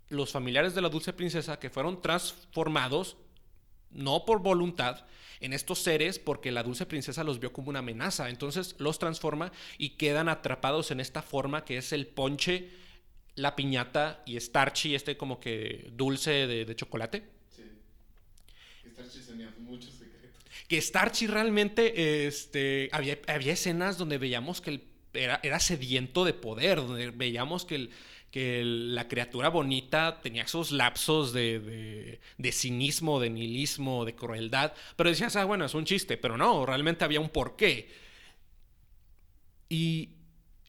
los 0.09 0.33
familiares 0.33 0.75
de 0.75 0.81
la 0.81 0.88
dulce 0.88 1.12
princesa 1.12 1.59
que 1.59 1.70
fueron 1.70 2.03
transformados, 2.03 3.16
no 3.90 4.25
por 4.25 4.42
voluntad, 4.42 5.07
en 5.40 5.53
estos 5.53 5.81
seres 5.81 6.18
porque 6.18 6.53
la 6.53 6.62
dulce 6.62 6.87
princesa 6.87 7.24
los 7.24 7.40
vio 7.40 7.53
como 7.53 7.70
una 7.70 7.81
amenaza. 7.81 8.29
Entonces 8.29 8.74
los 8.79 8.98
transforma 8.98 9.53
y 9.79 9.90
quedan 9.90 10.29
atrapados 10.29 10.90
en 10.90 11.00
esta 11.00 11.22
forma 11.22 11.64
que 11.64 11.79
es 11.79 11.92
el 11.92 12.07
ponche, 12.07 12.68
la 13.35 13.57
piñata 13.57 14.22
y 14.26 14.38
Starchy, 14.38 14.94
este 14.94 15.16
como 15.16 15.40
que 15.40 15.90
dulce 15.92 16.46
de 16.46 16.76
chocolate. 16.76 17.40
Que 20.68 20.81
Starchy 20.81 21.26
realmente, 21.26 22.26
este, 22.26 22.88
había, 22.92 23.18
había 23.26 23.55
escenas 23.55 23.98
donde 23.98 24.18
veíamos 24.18 24.61
que 24.61 24.70
él 24.70 24.85
era, 25.12 25.40
era 25.42 25.59
sediento 25.59 26.24
de 26.24 26.33
poder, 26.33 26.76
donde 26.76 27.11
veíamos 27.11 27.64
que, 27.64 27.74
el, 27.74 27.90
que 28.30 28.62
la 28.64 29.08
criatura 29.08 29.48
bonita 29.48 30.20
tenía 30.22 30.44
esos 30.44 30.70
lapsos 30.70 31.32
de, 31.32 32.20
cinismo, 32.52 33.20
de 33.20 33.30
nihilismo, 33.30 34.04
de 34.04 34.14
crueldad, 34.14 34.72
pero 34.96 35.10
decías, 35.10 35.34
ah, 35.36 35.44
bueno, 35.44 35.64
es 35.64 35.74
un 35.74 35.84
chiste, 35.84 36.16
pero 36.16 36.36
no, 36.36 36.64
realmente 36.64 37.04
había 37.04 37.20
un 37.20 37.30
porqué. 37.30 37.90
Y 39.68 40.10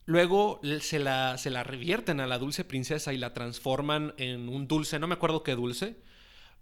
luego 0.06 0.60
se 0.82 1.00
la, 1.00 1.38
se 1.38 1.52
la 1.52 1.64
revierten 1.64 2.20
a 2.20 2.28
la 2.28 2.40
dulce 2.40 2.64
princesa 2.64 3.14
y 3.14 3.18
la 3.18 3.34
transforman 3.34 4.14
en 4.18 4.50
un 4.50 4.68
dulce, 4.68 5.00
no 5.00 5.08
me 5.08 5.14
acuerdo 5.14 5.44
qué 5.44 5.56
dulce, 5.56 5.98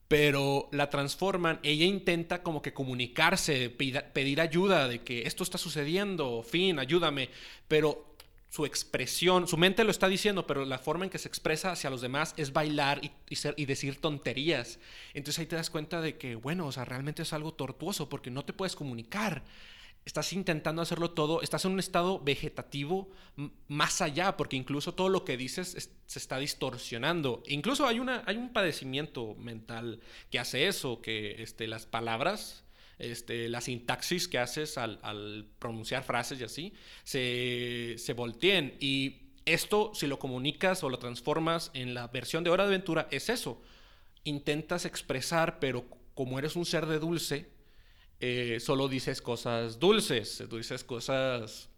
pero 0.09 0.69
la 0.71 0.89
transforman, 0.89 1.59
ella 1.63 1.85
intenta 1.85 2.41
como 2.43 2.61
que 2.61 2.73
comunicarse, 2.73 3.69
pedir 3.69 4.41
ayuda 4.41 4.87
de 4.87 5.03
que 5.03 5.21
esto 5.27 5.43
está 5.43 5.57
sucediendo, 5.57 6.43
fin, 6.43 6.79
ayúdame, 6.79 7.29
pero 7.67 8.08
su 8.49 8.65
expresión, 8.65 9.47
su 9.47 9.57
mente 9.57 9.83
lo 9.83 9.91
está 9.91 10.07
diciendo, 10.07 10.47
pero 10.47 10.65
la 10.65 10.79
forma 10.79 11.05
en 11.05 11.11
que 11.11 11.19
se 11.19 11.27
expresa 11.27 11.71
hacia 11.71 11.89
los 11.89 12.01
demás 12.01 12.33
es 12.35 12.51
bailar 12.51 12.99
y, 13.03 13.11
y, 13.55 13.65
decir 13.65 14.01
tonterías. 14.01 14.79
Entonces 15.13 15.39
ahí 15.39 15.45
te 15.45 15.55
das 15.55 15.69
cuenta 15.69 16.01
de 16.01 16.17
que, 16.17 16.35
bueno, 16.35 16.67
o 16.67 16.71
sea, 16.71 16.85
realmente 16.85 17.21
es 17.21 17.33
algo 17.33 17.53
tortuoso 17.53 18.09
porque 18.09 18.31
no 18.31 18.43
te 18.45 18.53
puedes 18.53 18.75
comunicar 18.75 19.43
estás 20.05 20.33
intentando 20.33 20.81
hacerlo 20.81 21.11
todo, 21.11 21.41
estás 21.41 21.65
en 21.65 21.71
un 21.71 21.79
estado 21.79 22.19
vegetativo 22.19 23.09
más 23.67 24.01
allá, 24.01 24.37
porque 24.37 24.55
incluso 24.55 24.93
todo 24.93 25.09
lo 25.09 25.23
que 25.23 25.37
dices 25.37 25.91
se 26.05 26.19
está 26.19 26.39
distorsionando. 26.39 27.43
Incluso 27.47 27.85
hay, 27.85 27.99
una, 27.99 28.23
hay 28.25 28.37
un 28.37 28.51
padecimiento 28.51 29.35
mental 29.35 29.99
que 30.31 30.39
hace 30.39 30.67
eso, 30.67 31.01
que 31.01 31.41
este, 31.43 31.67
las 31.67 31.85
palabras, 31.85 32.63
este, 32.99 33.49
la 33.49 33.61
sintaxis 33.61 34.27
que 34.27 34.37
haces 34.37 34.77
al, 34.77 35.47
pronunciar 35.57 36.03
frases 36.03 36.39
y 36.39 36.43
así, 36.43 36.73
se, 37.03 37.95
se 37.97 38.13
volteen. 38.13 38.75
Y 38.79 39.21
esto, 39.45 39.91
si 39.95 40.05
lo 40.05 40.19
comunicas 40.19 40.83
o 40.83 40.89
lo 40.89 40.99
transformas 40.99 41.71
en 41.73 41.93
la 41.93 42.07
versión 42.07 42.43
de 42.43 42.49
Hora 42.51 42.65
de 42.65 42.69
Aventura, 42.75 43.07
es 43.09 43.29
eso. 43.29 43.61
Intentas 44.23 44.85
expresar, 44.85 45.59
pero 45.59 45.85
como 46.13 46.37
eres 46.37 46.55
un 46.55 46.65
ser 46.65 46.85
de 46.85 46.99
dulce, 46.99 47.49
eh, 48.19 48.59
solo 48.59 48.89
dices 48.89 49.21
cosas 49.21 49.79
dulces, 49.79 50.43
dices 50.51 50.83
cosas 50.83 51.69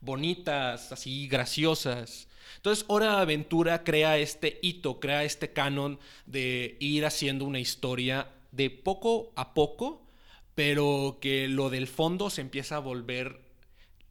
bonitas, 0.00 0.92
así 0.92 1.26
graciosas. 1.28 2.28
Entonces, 2.56 2.84
Hora 2.88 3.16
de 3.16 3.22
Aventura 3.22 3.84
crea 3.84 4.18
este 4.18 4.58
hito, 4.62 5.00
crea 5.00 5.24
este 5.24 5.52
canon 5.52 5.98
de 6.26 6.76
ir 6.80 7.06
haciendo 7.06 7.44
una 7.44 7.60
historia 7.60 8.28
de 8.52 8.70
poco 8.70 9.32
a 9.36 9.54
poco, 9.54 10.06
pero 10.54 11.18
que 11.20 11.48
lo 11.48 11.70
del 11.70 11.86
fondo 11.86 12.30
se 12.30 12.40
empieza 12.40 12.76
a 12.76 12.80
volver 12.80 13.50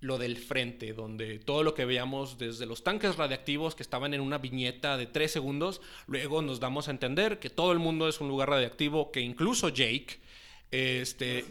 lo 0.01 0.17
del 0.17 0.37
frente, 0.37 0.93
donde 0.93 1.39
todo 1.39 1.63
lo 1.63 1.73
que 1.73 1.85
veíamos 1.85 2.37
desde 2.37 2.65
los 2.65 2.83
tanques 2.83 3.17
radiactivos 3.17 3.75
que 3.75 3.83
estaban 3.83 4.13
en 4.13 4.21
una 4.21 4.37
viñeta 4.37 4.97
de 4.97 5.07
tres 5.07 5.31
segundos, 5.31 5.81
luego 6.07 6.41
nos 6.41 6.59
damos 6.59 6.87
a 6.87 6.91
entender 6.91 7.39
que 7.39 7.49
todo 7.49 7.73
el 7.73 7.79
mundo 7.79 8.07
es 8.07 8.21
un 8.21 8.29
lugar 8.29 8.49
radiactivo, 8.49 9.11
que 9.11 9.19
incluso 9.19 9.69
Jake 9.69 10.19
este, 10.71 11.45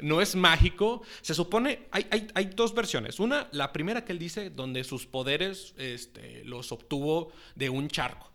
no 0.00 0.20
es 0.20 0.34
mágico. 0.34 1.02
Se 1.22 1.34
supone, 1.34 1.86
hay, 1.90 2.06
hay, 2.34 2.44
dos 2.46 2.74
versiones. 2.74 3.18
Una, 3.18 3.48
la 3.52 3.72
primera 3.72 4.04
que 4.04 4.12
él 4.12 4.18
dice, 4.18 4.50
donde 4.50 4.84
sus 4.84 5.06
poderes 5.06 5.74
este, 5.78 6.44
los 6.44 6.72
obtuvo 6.72 7.32
de 7.54 7.70
un 7.70 7.88
charco. 7.88 8.30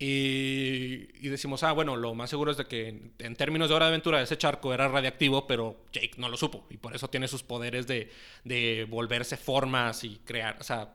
Y, 0.00 1.28
decimos, 1.28 1.64
ah, 1.64 1.72
bueno, 1.72 1.96
lo 1.96 2.14
más 2.14 2.30
seguro 2.30 2.52
es 2.52 2.56
de 2.56 2.66
que 2.66 3.10
en, 3.18 3.36
términos 3.36 3.68
de 3.68 3.74
hora 3.74 3.86
de 3.86 3.90
aventura 3.90 4.22
ese 4.22 4.38
charco 4.38 4.72
era 4.72 4.86
radiactivo, 4.86 5.46
pero 5.46 5.84
Jake 5.92 6.12
no 6.18 6.28
lo 6.28 6.36
supo. 6.36 6.66
Y 6.70 6.76
por 6.76 6.94
eso 6.94 7.08
tiene 7.08 7.26
sus 7.26 7.42
poderes 7.42 7.86
de, 7.86 8.10
de 8.44 8.86
volverse 8.88 9.36
formas 9.36 10.04
y 10.04 10.20
crear, 10.24 10.56
o 10.60 10.62
sea, 10.62 10.94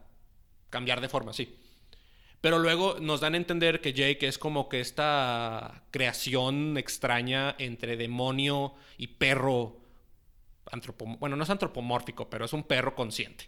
cambiar 0.69 1.01
de 1.01 1.09
forma, 1.09 1.33
sí. 1.33 1.53
Pero 2.43 2.59
luego 2.59 2.97
nos 2.99 3.21
dan 3.21 3.35
a 3.35 3.37
entender 3.37 3.79
que 3.79 3.93
Jake 3.93 4.27
es 4.27 4.37
como 4.37 4.67
que 4.67 4.81
esta 4.81 5.83
creación 5.91 6.77
extraña 6.77 7.55
entre 7.57 7.95
demonio 7.95 8.73
y 8.97 9.07
perro. 9.07 9.77
Bueno, 11.19 11.37
no 11.37 11.43
es 11.43 11.49
antropomórfico, 11.49 12.29
pero 12.29 12.43
es 12.43 12.51
un 12.51 12.63
perro 12.63 12.95
consciente. 12.95 13.47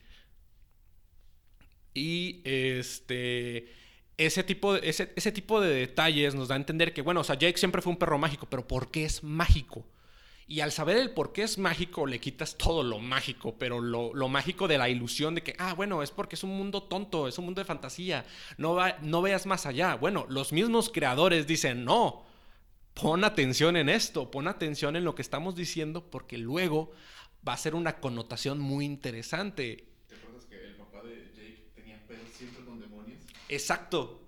Y 1.94 2.42
este. 2.46 3.68
Ese 4.18 4.44
tipo, 4.44 4.74
de, 4.74 4.88
ese, 4.88 5.12
ese 5.16 5.32
tipo 5.32 5.60
de 5.60 5.74
detalles 5.74 6.36
nos 6.36 6.48
da 6.48 6.56
a 6.56 6.58
entender 6.58 6.94
que, 6.94 7.02
bueno, 7.02 7.22
o 7.22 7.24
sea, 7.24 7.36
Jake 7.36 7.58
siempre 7.58 7.82
fue 7.82 7.92
un 7.92 8.00
perro 8.00 8.18
mágico, 8.18 8.48
pero 8.50 8.68
¿por 8.68 8.90
qué 8.90 9.06
es 9.06 9.24
mágico? 9.24 9.86
Y 10.48 10.60
al 10.60 10.72
saber 10.72 10.98
el 10.98 11.12
por 11.12 11.34
qué 11.34 11.42
es 11.42 11.58
mágico, 11.58 12.06
le 12.06 12.20
quitas 12.20 12.56
todo 12.56 12.84
lo 12.84 13.00
mágico, 13.00 13.56
pero 13.58 13.82
lo, 13.82 14.30
mágico 14.30 14.68
de 14.68 14.78
la 14.78 14.90
ilusión 14.90 15.34
de 15.34 15.42
que, 15.42 15.56
ah, 15.58 15.74
bueno, 15.74 16.04
es 16.04 16.12
porque 16.12 16.36
es 16.36 16.44
un 16.44 16.56
mundo 16.56 16.84
tonto, 16.84 17.28
es 17.28 17.40
un 17.40 17.46
mundo 17.46 17.62
de 17.62 17.66
fantasía, 17.66 18.26
no, 18.58 18.76
va, 18.76 18.98
no 19.02 19.24
veas 19.24 19.48
más 19.48 19.66
allá. 19.66 19.96
Bueno, 19.96 20.28
los 20.30 20.54
mismos 20.54 20.92
creadores 20.92 21.48
dicen, 21.48 21.84
no, 21.84 22.24
pon 22.94 23.24
atención 23.24 23.76
en 23.76 23.90
esto, 23.90 24.30
pon 24.30 24.48
atención 24.48 24.96
en 24.96 25.04
lo 25.04 25.16
que 25.16 25.24
estamos 25.24 25.56
diciendo, 25.56 26.12
porque 26.12 26.38
luego 26.38 26.92
va 27.48 27.54
a 27.54 27.58
ser 27.58 27.74
una 27.74 28.00
connotación 28.00 28.60
muy 28.60 28.86
interesante. 28.86 29.88
¿Te 30.08 30.16
acuerdas 30.16 30.46
que 30.46 30.64
el 30.64 30.76
papá 30.76 31.02
de 31.02 31.32
Jake 31.36 31.72
tenía 31.74 32.06
pedos 32.08 32.30
siempre 32.38 32.64
con 32.66 32.80
demonios? 32.80 33.20
Exacto. 33.56 34.22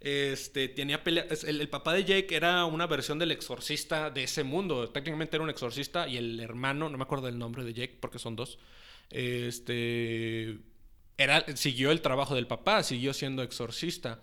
Este, 0.00 0.68
tenía 0.68 1.04
pelea, 1.04 1.26
el, 1.46 1.68
papá 1.68 1.92
de 1.92 2.04
Jake 2.04 2.34
era 2.34 2.64
una 2.64 2.86
versión 2.86 3.18
del 3.18 3.32
exorcista 3.32 4.10
de 4.10 4.24
ese 4.24 4.44
mundo. 4.44 4.88
Técnicamente 4.90 5.36
era 5.36 5.44
un 5.44 5.50
exorcista 5.50 6.08
y 6.08 6.16
el 6.16 6.40
hermano, 6.40 6.88
no 6.88 6.96
me 6.96 7.04
acuerdo 7.04 7.26
del 7.26 7.38
nombre 7.38 7.64
de 7.64 7.74
Jake 7.74 7.98
porque 8.00 8.18
son 8.18 8.36
dos. 8.36 8.58
Este, 9.10 10.58
era, 11.18 11.44
siguió 11.56 11.90
el 11.90 12.00
trabajo 12.00 12.34
del 12.34 12.46
papá, 12.46 12.82
siguió 12.82 13.12
siendo 13.12 13.42
exorcista. 13.42 14.22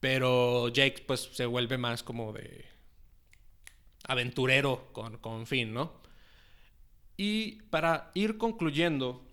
Pero 0.00 0.68
Jake, 0.68 1.04
pues, 1.06 1.28
se 1.32 1.46
vuelve 1.46 1.78
más 1.78 2.02
como 2.02 2.32
de 2.32 2.64
aventurero 4.04 4.90
con, 4.92 5.18
con 5.18 5.46
fin, 5.46 5.74
¿no? 5.74 6.00
Y 7.16 7.62
para 7.70 8.10
ir 8.14 8.38
concluyendo, 8.38 9.27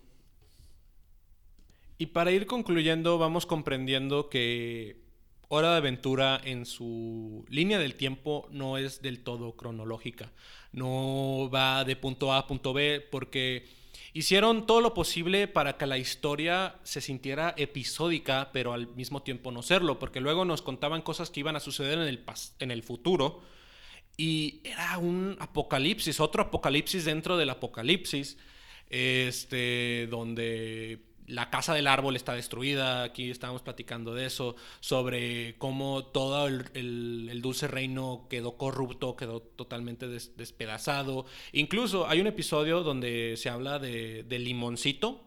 y 1.98 2.06
para 2.06 2.30
ir 2.30 2.46
concluyendo, 2.46 3.18
vamos 3.18 3.46
comprendiendo 3.46 4.28
que 4.28 5.06
Hora 5.48 5.70
de 5.72 5.76
Aventura 5.76 6.40
en 6.44 6.66
su 6.66 7.44
línea 7.48 7.78
del 7.78 7.94
tiempo 7.94 8.48
no 8.50 8.78
es 8.78 9.00
del 9.00 9.22
todo 9.22 9.56
cronológica. 9.56 10.32
No 10.72 11.48
va 11.54 11.84
de 11.84 11.94
punto 11.94 12.32
A 12.32 12.38
a 12.38 12.46
punto 12.48 12.72
B 12.72 13.00
porque 13.10 13.68
hicieron 14.12 14.66
todo 14.66 14.80
lo 14.80 14.92
posible 14.92 15.46
para 15.46 15.76
que 15.76 15.86
la 15.86 15.98
historia 15.98 16.76
se 16.82 17.00
sintiera 17.00 17.54
episódica, 17.56 18.50
pero 18.52 18.72
al 18.72 18.88
mismo 18.88 19.22
tiempo 19.22 19.52
no 19.52 19.62
serlo, 19.62 19.98
porque 19.98 20.20
luego 20.20 20.44
nos 20.44 20.62
contaban 20.62 21.02
cosas 21.02 21.30
que 21.30 21.40
iban 21.40 21.54
a 21.54 21.60
suceder 21.60 21.98
en 21.98 22.08
el, 22.08 22.24
en 22.58 22.70
el 22.72 22.82
futuro 22.82 23.40
y 24.16 24.60
era 24.64 24.98
un 24.98 25.36
apocalipsis, 25.38 26.20
otro 26.20 26.42
apocalipsis 26.42 27.04
dentro 27.04 27.36
del 27.36 27.50
apocalipsis, 27.50 28.36
este, 28.88 30.08
donde 30.10 31.04
la 31.26 31.50
casa 31.50 31.74
del 31.74 31.86
árbol 31.86 32.16
está 32.16 32.34
destruida, 32.34 33.02
aquí 33.02 33.30
estábamos 33.30 33.62
platicando 33.62 34.14
de 34.14 34.26
eso, 34.26 34.56
sobre 34.80 35.56
cómo 35.58 36.04
todo 36.06 36.46
el, 36.46 37.40
dulce 37.42 37.68
reino 37.68 38.26
quedó 38.30 38.56
corrupto, 38.56 39.16
quedó 39.16 39.40
totalmente 39.40 40.06
despedazado. 40.08 41.26
Incluso 41.52 42.08
hay 42.08 42.20
un 42.20 42.26
episodio 42.26 42.82
donde 42.82 43.34
se 43.36 43.48
habla 43.48 43.78
de, 43.78 44.24
Limoncito, 44.28 45.24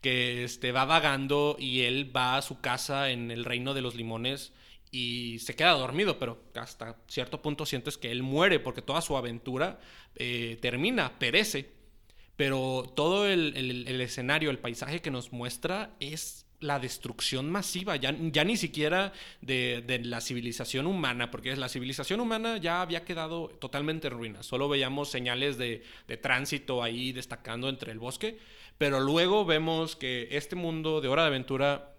que 0.00 0.44
este, 0.44 0.72
va 0.72 0.84
vagando 0.84 1.56
y 1.58 1.82
él 1.82 2.14
va 2.14 2.36
a 2.36 2.42
su 2.42 2.60
casa 2.60 3.10
en 3.10 3.30
el 3.30 3.44
reino 3.44 3.74
de 3.74 3.82
los 3.82 3.94
limones 3.94 4.52
y 4.90 5.38
se 5.40 5.54
queda 5.54 5.72
dormido, 5.72 6.18
pero 6.18 6.42
hasta 6.54 6.96
cierto 7.06 7.40
punto 7.42 7.66
sientes 7.66 7.96
que 7.96 8.10
él 8.10 8.22
muere 8.22 8.58
porque 8.58 8.82
toda 8.82 9.00
su 9.02 9.16
aventura 9.16 9.78
eh, 10.16 10.58
termina, 10.60 11.18
perece. 11.18 11.79
Pero 12.40 12.90
todo 12.96 13.26
el, 13.26 14.00
escenario, 14.00 14.48
el 14.48 14.58
paisaje 14.58 15.02
que 15.02 15.10
nos 15.10 15.30
muestra 15.30 15.90
es 16.00 16.46
la 16.58 16.78
destrucción 16.78 17.50
masiva, 17.50 17.96
ya, 17.96 18.12
ni 18.12 18.56
siquiera 18.56 19.12
de, 19.42 19.84
de, 19.86 19.98
la 19.98 20.22
civilización 20.22 20.86
humana, 20.86 21.30
porque 21.30 21.54
la 21.54 21.68
civilización 21.68 22.18
humana 22.18 22.56
ya 22.56 22.80
había 22.80 23.04
quedado 23.04 23.48
totalmente 23.48 24.08
en 24.08 24.14
ruinas, 24.14 24.46
solo 24.46 24.70
veíamos 24.70 25.10
señales 25.10 25.58
de, 25.58 25.82
de 26.08 26.16
tránsito 26.16 26.82
ahí 26.82 27.12
destacando 27.12 27.68
entre 27.68 27.92
el 27.92 27.98
bosque, 27.98 28.38
pero 28.78 29.00
luego 29.00 29.44
vemos 29.44 29.94
que 29.94 30.28
este 30.30 30.56
mundo 30.56 31.02
de 31.02 31.08
Hora 31.08 31.24
de 31.24 31.28
Aventura 31.28 31.92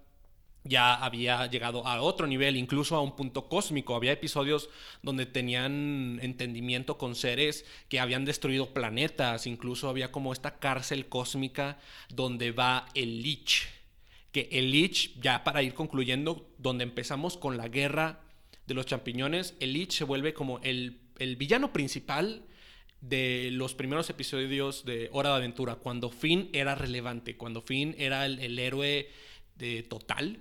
ya 0.64 0.94
había 0.94 1.46
llegado 1.46 1.86
a 1.86 2.00
otro 2.02 2.26
nivel, 2.26 2.56
incluso 2.56 2.94
a 2.96 3.02
un 3.02 3.16
punto 3.16 3.48
cósmico. 3.48 3.94
Había 3.96 4.12
episodios 4.12 4.68
donde 5.02 5.26
tenían 5.26 6.18
entendimiento 6.22 6.98
con 6.98 7.14
seres 7.14 7.64
que 7.88 8.00
habían 8.00 8.24
destruido 8.24 8.72
planetas, 8.72 9.46
incluso 9.46 9.88
había 9.88 10.12
como 10.12 10.32
esta 10.32 10.58
cárcel 10.58 11.08
cósmica 11.08 11.78
donde 12.08 12.52
va 12.52 12.86
el 12.94 13.22
Lich. 13.22 13.68
Que 14.30 14.48
el 14.52 14.70
Lich, 14.70 15.20
ya 15.20 15.44
para 15.44 15.62
ir 15.62 15.74
concluyendo, 15.74 16.48
donde 16.58 16.84
empezamos 16.84 17.36
con 17.36 17.56
la 17.56 17.68
guerra 17.68 18.20
de 18.66 18.74
los 18.74 18.86
champiñones, 18.86 19.54
el 19.58 19.72
Lich 19.72 19.92
se 19.92 20.04
vuelve 20.04 20.32
como 20.32 20.60
el, 20.60 21.00
villano 21.36 21.72
principal 21.72 22.44
de 23.00 23.50
los 23.52 23.74
primeros 23.74 24.08
episodios 24.10 24.84
de 24.84 25.08
Hora 25.12 25.30
de 25.30 25.36
Aventura, 25.36 25.74
cuando 25.74 26.08
Finn 26.08 26.48
era 26.52 26.76
relevante, 26.76 27.36
cuando 27.36 27.62
Finn 27.62 27.96
era 27.98 28.26
el, 28.26 28.38
el 28.38 28.58
héroe 28.58 29.10
de 29.56 29.82
total 29.82 30.38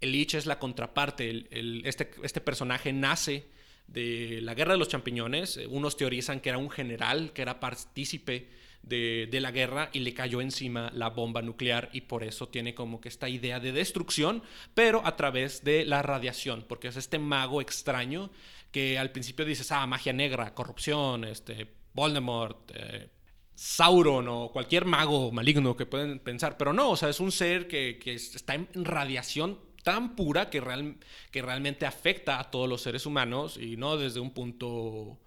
el 0.00 0.12
Lich 0.12 0.34
es 0.34 0.46
la 0.46 0.58
contraparte. 0.58 1.46
este, 1.84 2.10
este 2.22 2.40
personaje 2.40 2.92
nace 2.92 3.46
de 3.86 4.40
la 4.42 4.54
guerra 4.54 4.72
de 4.72 4.78
los 4.78 4.88
champiñones. 4.88 5.58
Unos 5.68 5.96
teorizan 5.96 6.40
que 6.40 6.48
era 6.50 6.58
un 6.58 6.70
general, 6.70 7.32
que 7.32 7.42
era 7.42 7.60
partícipe 7.60 8.48
de, 8.86 9.40
la 9.40 9.50
guerra 9.50 9.90
y 9.92 10.00
le 10.00 10.14
cayó 10.14 10.40
encima 10.40 10.90
la 10.94 11.10
bomba 11.10 11.42
nuclear 11.42 11.88
y 11.92 12.02
por 12.02 12.22
eso 12.22 12.48
tiene 12.48 12.74
como 12.74 13.00
que 13.00 13.08
esta 13.08 13.28
idea 13.28 13.60
de 13.60 13.72
destrucción, 13.72 14.42
pero 14.74 15.06
a 15.06 15.16
través 15.16 15.64
de 15.64 15.84
la 15.84 16.02
radiación, 16.02 16.64
porque 16.68 16.88
es 16.88 16.96
este 16.96 17.18
mago 17.18 17.60
extraño 17.60 18.30
que 18.70 18.98
al 18.98 19.10
principio 19.12 19.44
dices, 19.44 19.70
ah, 19.72 19.86
magia 19.86 20.12
negra, 20.12 20.54
corrupción, 20.54 21.24
este, 21.24 21.68
Voldemort, 21.92 22.70
eh, 22.74 23.08
Sauron 23.56 24.26
o 24.26 24.50
cualquier 24.50 24.84
mago 24.84 25.30
maligno 25.30 25.76
que 25.76 25.86
pueden 25.86 26.18
pensar, 26.18 26.56
pero 26.56 26.72
no, 26.72 26.90
o 26.90 26.96
sea, 26.96 27.08
es 27.08 27.20
un 27.20 27.30
ser 27.30 27.68
que, 27.68 28.00
que 28.02 28.14
está 28.14 28.54
en 28.54 28.84
radiación 28.84 29.60
tan 29.84 30.16
pura 30.16 30.50
que, 30.50 30.60
real, 30.60 30.96
que 31.30 31.42
realmente 31.42 31.86
afecta 31.86 32.40
a 32.40 32.50
todos 32.50 32.68
los 32.68 32.82
seres 32.82 33.06
humanos 33.06 33.56
y 33.56 33.76
no 33.76 33.96
desde 33.96 34.18
un 34.18 34.32
punto, 34.32 35.20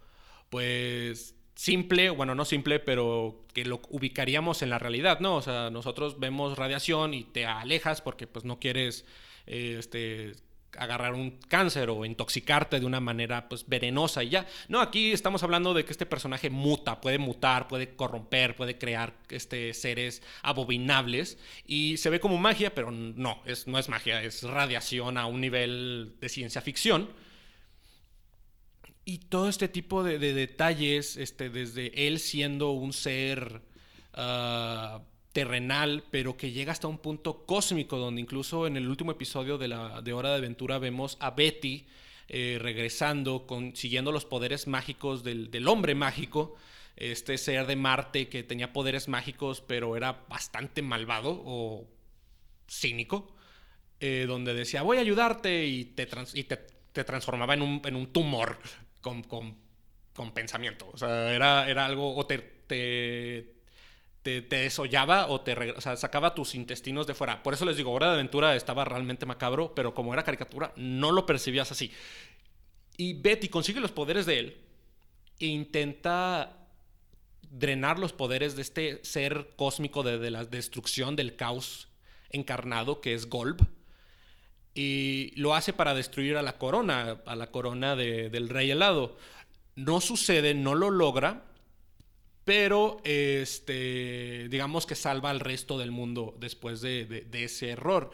pues, 0.50 1.34
simple, 1.54 2.10
bueno, 2.10 2.34
no 2.34 2.44
simple, 2.44 2.78
pero 2.78 3.46
que 3.54 3.64
lo 3.64 3.80
ubicaríamos 3.88 4.62
en 4.62 4.70
la 4.70 4.78
realidad, 4.78 5.20
¿no? 5.20 5.36
O 5.36 5.42
sea, 5.42 5.70
nosotros 5.70 6.20
vemos 6.20 6.58
radiación 6.58 7.14
y 7.14 7.24
te 7.24 7.46
alejas 7.46 8.02
porque 8.02 8.26
pues 8.26 8.44
no 8.44 8.60
quieres 8.60 9.04
este, 9.46 10.34
agarrar 10.76 11.14
un 11.14 11.38
cáncer 11.48 11.90
o 11.90 12.04
intoxicarte 12.04 12.80
de 12.80 12.86
una 12.86 13.00
manera 13.00 13.48
pues 13.48 13.66
venenosa 13.68 14.22
y 14.22 14.30
ya. 14.30 14.46
No, 14.68 14.80
aquí 14.80 15.12
estamos 15.12 15.42
hablando 15.42 15.74
de 15.74 15.84
que 15.84 15.92
este 15.92 16.06
personaje 16.06 16.50
muta, 16.50 17.00
puede 17.00 17.18
mutar, 17.18 17.68
puede 17.68 17.94
corromper, 17.94 18.56
puede 18.56 18.78
crear 18.78 19.14
este, 19.30 19.72
seres 19.74 20.22
abominables 20.42 21.38
y 21.66 21.96
se 21.96 22.10
ve 22.10 22.20
como 22.20 22.38
magia, 22.38 22.74
pero 22.74 22.90
no, 22.90 23.42
es, 23.46 23.66
no 23.66 23.78
es 23.78 23.88
magia, 23.88 24.22
es 24.22 24.42
radiación 24.42 25.18
a 25.18 25.26
un 25.26 25.40
nivel 25.40 26.16
de 26.20 26.28
ciencia 26.28 26.60
ficción. 26.60 27.10
Y 29.04 29.18
todo 29.18 29.48
este 29.48 29.68
tipo 29.68 30.04
de, 30.04 30.18
detalles, 30.18 31.16
este, 31.16 31.48
desde 31.48 32.06
él 32.06 32.18
siendo 32.18 32.72
un 32.72 32.92
ser... 32.92 33.62
Ah, 34.12 35.00
terrenal, 35.32 36.04
pero 36.10 36.36
que 36.36 36.52
llega 36.52 36.72
hasta 36.72 36.88
un 36.88 36.98
punto 36.98 37.44
cósmico, 37.46 37.98
donde 37.98 38.20
incluso 38.20 38.66
en 38.66 38.76
el 38.76 38.88
último 38.88 39.12
episodio 39.12 39.58
de, 39.58 39.68
la, 39.68 40.00
de 40.02 40.12
Hora 40.12 40.30
de 40.30 40.36
Aventura 40.36 40.78
vemos 40.78 41.16
a 41.20 41.30
Betty 41.30 41.86
eh, 42.28 42.58
regresando, 42.60 43.46
con, 43.46 43.74
siguiendo 43.76 44.12
los 44.12 44.24
poderes 44.24 44.66
mágicos 44.66 45.24
del, 45.24 45.68
hombre 45.68 45.94
mágico, 45.94 46.56
este 46.96 47.38
ser 47.38 47.66
de 47.66 47.76
Marte 47.76 48.28
que 48.28 48.42
tenía 48.42 48.72
poderes 48.72 49.08
mágicos, 49.08 49.60
pero 49.60 49.96
era 49.96 50.24
bastante 50.28 50.82
malvado 50.82 51.42
o 51.44 51.86
cínico, 52.68 53.34
eh, 54.00 54.24
donde 54.26 54.54
decía, 54.54 54.82
voy 54.82 54.98
a 54.98 55.00
ayudarte 55.00 55.66
y 55.66 55.84
te, 55.84 56.08
y 56.34 56.44
te, 56.44 57.04
transformaba 57.04 57.54
en 57.54 57.62
un, 57.62 57.82
en 57.84 57.94
un 57.94 58.12
tumor 58.12 58.58
con, 59.00 59.22
con, 59.22 59.56
con, 60.12 60.32
pensamiento. 60.32 60.90
O 60.92 60.98
sea, 60.98 61.32
era, 61.32 61.70
era 61.70 61.86
algo, 61.86 62.16
o 62.16 62.26
te 62.26 62.58
te, 62.68 63.54
desollaba 64.24 65.28
o 65.28 65.40
te 65.40 65.56
sacaba 65.80 66.34
tus 66.34 66.54
intestinos 66.54 67.06
de 67.06 67.14
fuera. 67.14 67.42
Por 67.42 67.54
eso 67.54 67.64
les 67.64 67.76
digo, 67.76 67.92
Hora 67.92 68.08
de 68.08 68.14
Aventura 68.14 68.56
estaba 68.56 68.84
realmente 68.84 69.26
macabro, 69.26 69.74
pero 69.74 69.94
como 69.94 70.12
era 70.12 70.24
caricatura, 70.24 70.72
no 70.76 71.12
lo 71.12 71.24
percibías 71.24 71.70
así. 71.72 71.92
Y 72.96 73.14
Betty 73.14 73.48
consigue 73.48 73.80
los 73.80 73.92
poderes 73.92 74.26
de 74.26 74.38
él 74.38 74.56
e 75.38 75.46
intenta 75.46 76.58
drenar 77.50 77.98
los 77.98 78.12
poderes 78.12 78.56
de 78.56 78.62
este 78.62 79.04
ser 79.04 79.50
cósmico 79.56 80.02
de, 80.02 80.30
la 80.30 80.44
destrucción 80.44 81.16
del 81.16 81.36
caos 81.36 81.88
encarnado 82.30 83.00
que 83.00 83.14
es 83.14 83.28
Golb. 83.28 83.66
Y 84.74 85.32
lo 85.36 85.54
hace 85.54 85.72
para 85.72 85.94
destruir 85.94 86.36
a 86.36 86.42
la 86.42 86.58
corona, 86.58 87.20
a 87.24 87.36
la 87.36 87.50
corona 87.50 87.96
del 87.96 88.48
rey 88.48 88.70
helado. 88.70 89.16
No 89.74 90.00
sucede, 90.00 90.54
no 90.54 90.74
lo 90.74 90.90
logra, 90.90 91.47
pero 92.48 92.96
este, 93.04 94.48
digamos 94.48 94.86
que 94.86 94.94
salva 94.94 95.28
al 95.28 95.38
resto 95.38 95.76
del 95.76 95.90
mundo 95.90 96.34
después 96.40 96.80
de, 96.80 97.26
ese 97.30 97.68
error. 97.68 98.10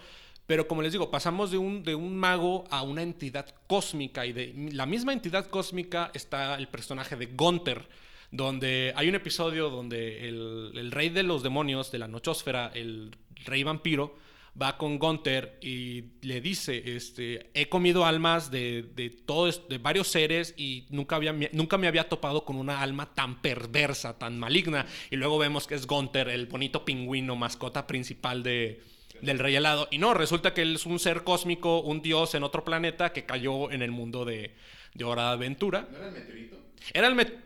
Pero 0.49 0.67
como 0.67 0.83
les 0.83 0.91
digo, 0.91 1.09
pasamos 1.09 1.53
de 1.53 1.59
un, 1.59 1.85
de 1.85 1.95
un, 1.95 2.17
mago 2.17 2.65
a 2.69 2.83
una 2.83 3.03
entidad 3.03 3.47
cósmica 3.69 4.27
y 4.27 4.33
de 4.33 4.53
la 4.73 4.87
misma 4.87 5.13
entidad 5.13 5.47
cósmica 5.47 6.11
está 6.15 6.57
el 6.57 6.67
personaje 6.67 7.15
de 7.15 7.27
Gunther, 7.27 7.87
donde 8.33 8.93
hay 8.97 9.09
un 9.09 9.15
episodio 9.15 9.71
donde 9.71 10.29
el, 10.29 10.91
rey 10.91 11.11
de 11.11 11.23
los 11.23 11.45
demonios 11.45 11.93
de 11.93 12.01
la 12.01 12.09
nochosfera, 12.09 12.73
el 12.75 13.17
rey 13.45 13.63
vampiro, 13.63 14.17
va 14.61 14.77
con 14.79 14.99
Gunther 14.99 15.59
y 15.61 16.05
le 16.23 16.41
dice, 16.41 16.97
este, 16.97 17.51
he 17.55 17.69
comido 17.69 18.05
almas 18.05 18.51
de, 18.51 18.83
de, 18.95 19.11
todos, 19.11 19.69
de 19.69 19.79
varios 19.79 20.09
seres 20.09 20.55
y 20.57 20.87
nunca, 20.91 21.17
había, 21.17 21.35
nunca 21.53 21.77
me 21.77 21.89
había 21.89 22.09
topado 22.09 22.45
con 22.45 22.57
una 22.57 22.81
alma 22.81 23.13
tan 23.15 23.41
perversa, 23.43 24.19
tan 24.19 24.39
maligna. 24.39 24.87
Y 25.11 25.17
luego 25.17 25.39
vemos 25.39 25.67
que 25.67 25.75
es 25.75 25.87
Gunther, 25.87 26.29
el 26.29 26.47
bonito 26.47 26.85
pingüino, 26.85 27.35
mascota 27.35 27.87
principal 27.87 28.43
de, 28.43 28.81
del 29.21 29.39
rey 29.39 29.57
helado. 29.57 29.89
Y 29.91 29.99
no, 29.99 30.15
resulta 30.15 30.55
que 30.55 30.63
él 30.63 30.77
es 30.77 30.87
un 30.87 30.99
ser 30.99 31.25
cósmico, 31.25 31.81
un 31.81 32.01
dios 32.01 32.35
en 32.35 32.45
otro 32.45 32.65
planeta 32.65 33.13
que 33.13 33.25
cayó 33.25 33.71
en 33.73 33.83
el 33.83 33.91
mundo 33.91 34.25
de, 34.25 34.55
de 34.95 35.05
Hora 35.05 35.29
de 35.29 35.33
Aventura. 35.33 35.89
¿No 35.91 35.99
era 35.99 36.09
el 36.09 36.15
meteorito? 36.15 36.57
Era 36.93 37.09
el, 37.09 37.41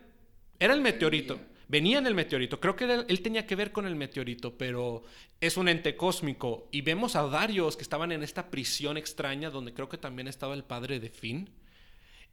era 0.59 0.73
el 0.73 0.81
meteorito 0.81 1.39
venía 1.69 1.99
en 1.99 2.07
el 2.07 2.15
meteorito. 2.15 2.59
Creo 2.59 2.75
que 2.75 3.05
él, 3.07 3.21
tenía 3.21 3.47
que 3.47 3.55
ver 3.55 3.71
con 3.71 3.85
el 3.85 3.95
meteorito, 3.95 4.57
pero 4.57 5.03
es 5.39 5.55
un 5.55 5.69
ente 5.69 5.95
cósmico. 5.95 6.67
Y 6.71 6.81
vemos 6.81 7.15
a 7.15 7.21
varios 7.21 7.77
que 7.77 7.83
estaban 7.83 8.11
en 8.11 8.23
esta 8.23 8.49
prisión 8.49 8.97
extraña, 8.97 9.49
donde 9.49 9.73
creo 9.73 9.87
que 9.87 9.97
también 9.97 10.27
estaba 10.27 10.55
el 10.55 10.65
padre 10.65 10.99
de 10.99 11.09
Finn. 11.09 11.49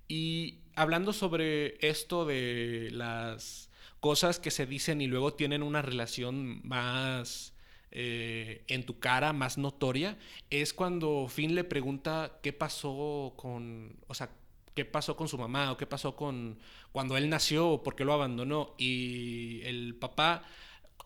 Y 0.09 0.59
hablando 0.75 1.13
sobre 1.13 1.77
esto 1.87 2.25
de 2.25 2.89
las 2.93 3.71
cosas 4.01 4.41
que 4.41 4.51
se 4.51 4.67
dicen 4.67 5.01
y 5.01 5.07
luego 5.07 5.35
tienen 5.35 5.63
una 5.63 5.83
relación 5.83 6.61
más 6.67 7.53
eh, 7.91 8.65
en 8.69 8.85
tu 8.85 8.99
cara, 8.99 9.33
más 9.33 9.59
notoria, 9.59 10.17
es 10.51 10.73
cuando 10.73 11.29
Finn 11.29 11.55
le 11.55 11.65
pregunta 11.65 12.39
qué 12.43 12.53
pasó 12.53 13.35
con, 13.37 13.97
o 14.07 14.15
sea, 14.15 14.31
qué 14.77 14.85
pasó 14.85 15.17
con 15.17 15.27
su 15.27 15.39
mamá 15.39 15.73
o 15.73 15.77
qué 15.77 15.87
pasó 15.87 16.15
con 16.15 16.59
cuando 16.93 17.17
él 17.17 17.31
nació 17.31 17.69
o 17.71 17.83
por 17.83 17.97
qué 17.97 18.05
lo 18.05 18.13
abandonó. 18.13 18.75
Y 18.79 19.63
el 19.65 19.97
papá, 19.97 20.45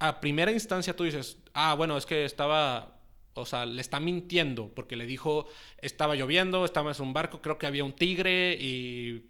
a 0.00 0.20
primera 0.20 0.50
instancia 0.50 0.94
tú 0.96 1.04
dices, 1.04 1.38
ah, 1.54 1.74
bueno, 1.74 1.96
es 1.96 2.04
que 2.04 2.24
estaba, 2.24 2.98
o 3.34 3.46
sea, 3.46 3.66
le 3.66 3.80
está 3.80 4.00
mintiendo 4.00 4.74
porque 4.74 4.96
le 4.96 5.06
dijo, 5.06 5.46
estaba 5.78 6.16
lloviendo, 6.16 6.64
estaba 6.64 6.90
en 6.90 7.00
un 7.00 7.12
barco, 7.12 7.40
creo 7.40 7.58
que 7.58 7.66
había 7.68 7.84
un 7.84 7.92
tigre 7.92 8.58
y 8.60 9.24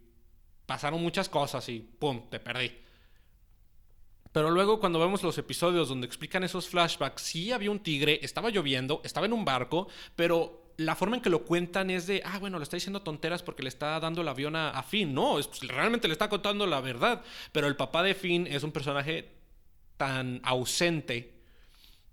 pasaron 0.65 1.03
muchas 1.03 1.29
cosas 1.29 1.69
y 1.69 1.81
¡pum! 1.81 2.31
Te 2.31 2.41
perdí. 2.41 2.73
Pero 4.33 4.51
luego 4.51 4.81
cuando 4.81 5.01
vemos 5.01 5.23
los 5.23 5.37
episodios 5.37 5.89
donde 5.89 6.07
explican 6.07 6.45
esos 6.45 6.67
flashbacks, 6.69 7.21
sí 7.21 7.53
había 7.53 7.71
un 7.71 7.81
tigre, 7.81 8.21
estaba 8.23 8.49
lloviendo, 8.49 9.03
estaba 9.05 9.27
en 9.27 9.35
un 9.35 9.45
barco, 9.45 9.89
pero 10.17 10.60
la 10.81 10.97
forma 10.97 11.17
en 11.17 11.23
que 11.23 11.31
lo 11.31 11.45
cuentan 11.45 11.91
es 11.91 12.07
de, 12.07 12.23
ah, 12.25 12.39
bueno, 12.39 12.59
le 12.59 12.63
está 12.65 12.77
diciendo 12.77 13.03
tonteras 13.03 13.43
porque 13.43 13.63
le 13.63 13.69
está 13.69 13.99
dando 14.01 14.23
el 14.23 14.29
avión 14.29 14.57
a, 14.57 14.83
Finn. 14.83 15.13
No, 15.15 15.39
es, 15.39 15.47
pues, 15.47 15.61
realmente 15.69 16.09
le 16.09 16.13
está 16.13 16.29
contando 16.29 16.67
la 16.67 16.81
verdad. 16.81 17.23
Pero 17.53 17.67
el 17.67 17.77
papá 17.77 18.03
de 18.03 18.15
Finn 18.15 18.47
es 18.47 18.63
un 18.63 18.73
personaje 18.73 19.29
tan 19.97 20.41
ausente 20.43 21.35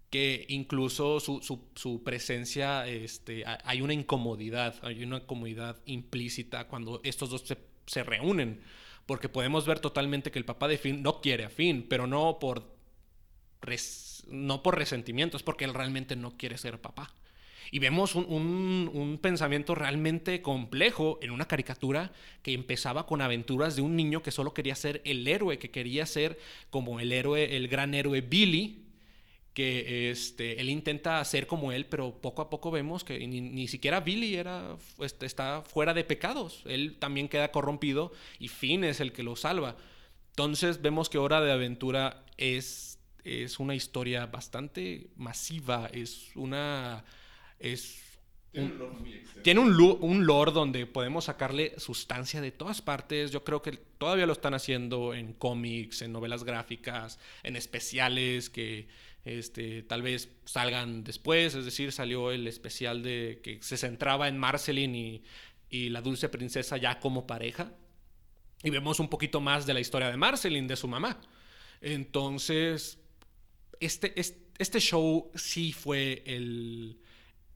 que 0.10 0.46
incluso 0.50 1.20
su, 1.20 1.42
su, 1.76 2.04
presencia, 2.04 2.88
este, 2.88 3.46
ha- 3.46 3.60
hay 3.66 3.82
una 3.82 3.94
incomodidad, 3.94 4.76
hay 4.82 5.04
una 5.04 5.18
incomodidad 5.18 5.78
implícita 5.86 6.68
cuando 6.68 7.02
estos 7.04 7.30
dos 7.30 7.42
se, 7.42 7.58
se 7.86 8.04
reúnen, 8.04 8.62
porque 9.06 9.30
podemos 9.30 9.66
ver 9.66 9.80
totalmente 9.80 10.32
que 10.32 10.40
el 10.40 10.46
papá 10.46 10.68
de 10.68 10.78
Finn 10.78 11.02
no 11.04 11.22
quiere 11.22 11.46
a 11.46 11.50
Finn, 11.50 11.86
pero 11.90 12.08
no 12.08 12.40
por, 12.40 12.74
res- 13.62 14.24
no 14.30 14.64
por 14.64 14.78
resentimiento, 14.78 15.38
es 15.38 15.44
porque 15.44 15.66
él 15.66 15.74
realmente 15.74 16.16
no 16.16 16.38
quiere 16.38 16.58
ser 16.58 16.80
papá. 16.82 17.14
Y 17.72 17.80
vemos 17.80 18.16
un, 18.16 18.90
un- 18.94 19.18
pensamiento 19.22 19.76
realmente 19.76 20.42
complejo 20.42 21.20
en 21.22 21.32
una 21.32 21.48
caricatura 21.48 22.12
que 22.42 22.54
empezaba 22.54 23.06
con 23.06 23.22
aventuras 23.22 23.76
de 23.76 23.82
un 23.82 23.96
niño 23.96 24.22
que 24.24 24.32
solo 24.32 24.54
quería 24.54 24.76
ser 24.76 25.02
el 25.06 25.28
héroe, 25.28 25.60
que 25.60 25.72
quería 25.72 26.06
ser 26.06 26.38
como 26.70 27.00
el 27.00 27.12
héroe, 27.12 27.56
el 27.58 27.68
gran 27.68 27.94
héroe 27.94 28.22
Billy, 28.22 28.84
que 29.54 30.12
este, 30.12 30.62
él 30.62 30.70
intenta 30.70 31.24
ser 31.26 31.48
como 31.48 31.72
él, 31.72 31.88
pero 31.88 32.22
poco 32.22 32.44
a 32.44 32.50
poco 32.50 32.70
vemos 32.70 33.04
que 33.04 33.28
ni, 33.28 33.42
ni 33.42 33.68
siquiera 33.68 34.02
Billy 34.02 34.36
era, 34.36 34.78
este, 35.00 35.26
está 35.26 35.64
fuera 35.64 35.96
de 35.96 36.04
pecados. 36.04 36.62
Él 36.66 36.98
también 37.00 37.28
queda 37.28 37.52
corrompido 37.52 38.12
y 38.40 38.50
Finn 38.50 38.84
es 38.84 39.00
el 39.00 39.14
que 39.14 39.24
lo 39.24 39.36
salva. 39.36 39.76
Entonces 40.30 40.82
vemos 40.84 41.10
que 41.10 41.18
Hora 41.18 41.42
de 41.42 41.52
Aventura 41.52 42.24
es, 42.38 43.00
es 43.24 43.58
una 43.60 43.74
historia 43.74 44.28
bastante 44.28 45.08
masiva, 45.16 45.90
es 45.92 46.30
una... 46.36 47.04
Es 47.60 48.04
Tiene 48.52 48.68
un 48.72 48.78
lore 48.80 48.96
muy 49.00 49.14
extenso. 49.14 49.42
tiene 49.42 49.60
un, 49.60 49.74
lu- 49.74 49.98
un 50.02 50.26
lore 50.26 50.52
donde 50.52 50.86
podemos 50.86 51.26
sacarle 51.26 51.74
sustancia 51.80 52.42
de 52.42 52.52
todas 52.52 52.82
partes. 52.82 53.32
Yo 53.32 53.44
creo 53.44 53.62
que 53.62 53.72
todavía 53.74 54.26
lo 54.26 54.34
están 54.34 54.54
haciendo 54.54 55.14
en 55.14 55.34
cómics, 55.34 56.02
en 56.02 56.12
novelas 56.12 56.44
gráficas, 56.44 57.20
en 57.44 57.56
especiales 57.56 58.50
que 58.50 58.88
este, 59.26 59.84
tal 59.84 60.02
vez 60.02 60.30
salgan 60.46 61.04
después. 61.04 61.56
Es 61.56 61.66
decir, 61.66 61.92
salió 61.92 62.32
el 62.32 62.48
especial 62.48 63.04
de 63.04 63.40
que 63.44 63.62
se 63.62 63.78
centraba 63.78 64.28
en 64.28 64.38
Marceline 64.38 64.96
y, 64.96 65.24
y 65.70 65.90
la 65.90 66.02
dulce 66.02 66.30
princesa 66.30 66.78
ya 66.78 67.00
como 67.00 67.28
pareja. 67.28 67.74
Y 68.64 68.70
vemos 68.72 69.00
un 69.00 69.08
poquito 69.10 69.40
más 69.42 69.66
de 69.68 69.74
la 69.74 69.80
historia 69.80 70.10
de 70.10 70.18
Marceline, 70.18 70.68
de 70.68 70.76
su 70.76 70.88
mamá. 70.88 71.20
Entonces, 71.82 73.00
este, 73.80 74.20
es- 74.20 74.38
este 74.58 74.80
show 74.80 75.32
sí 75.36 75.72
fue 75.74 76.24
el, 76.26 76.98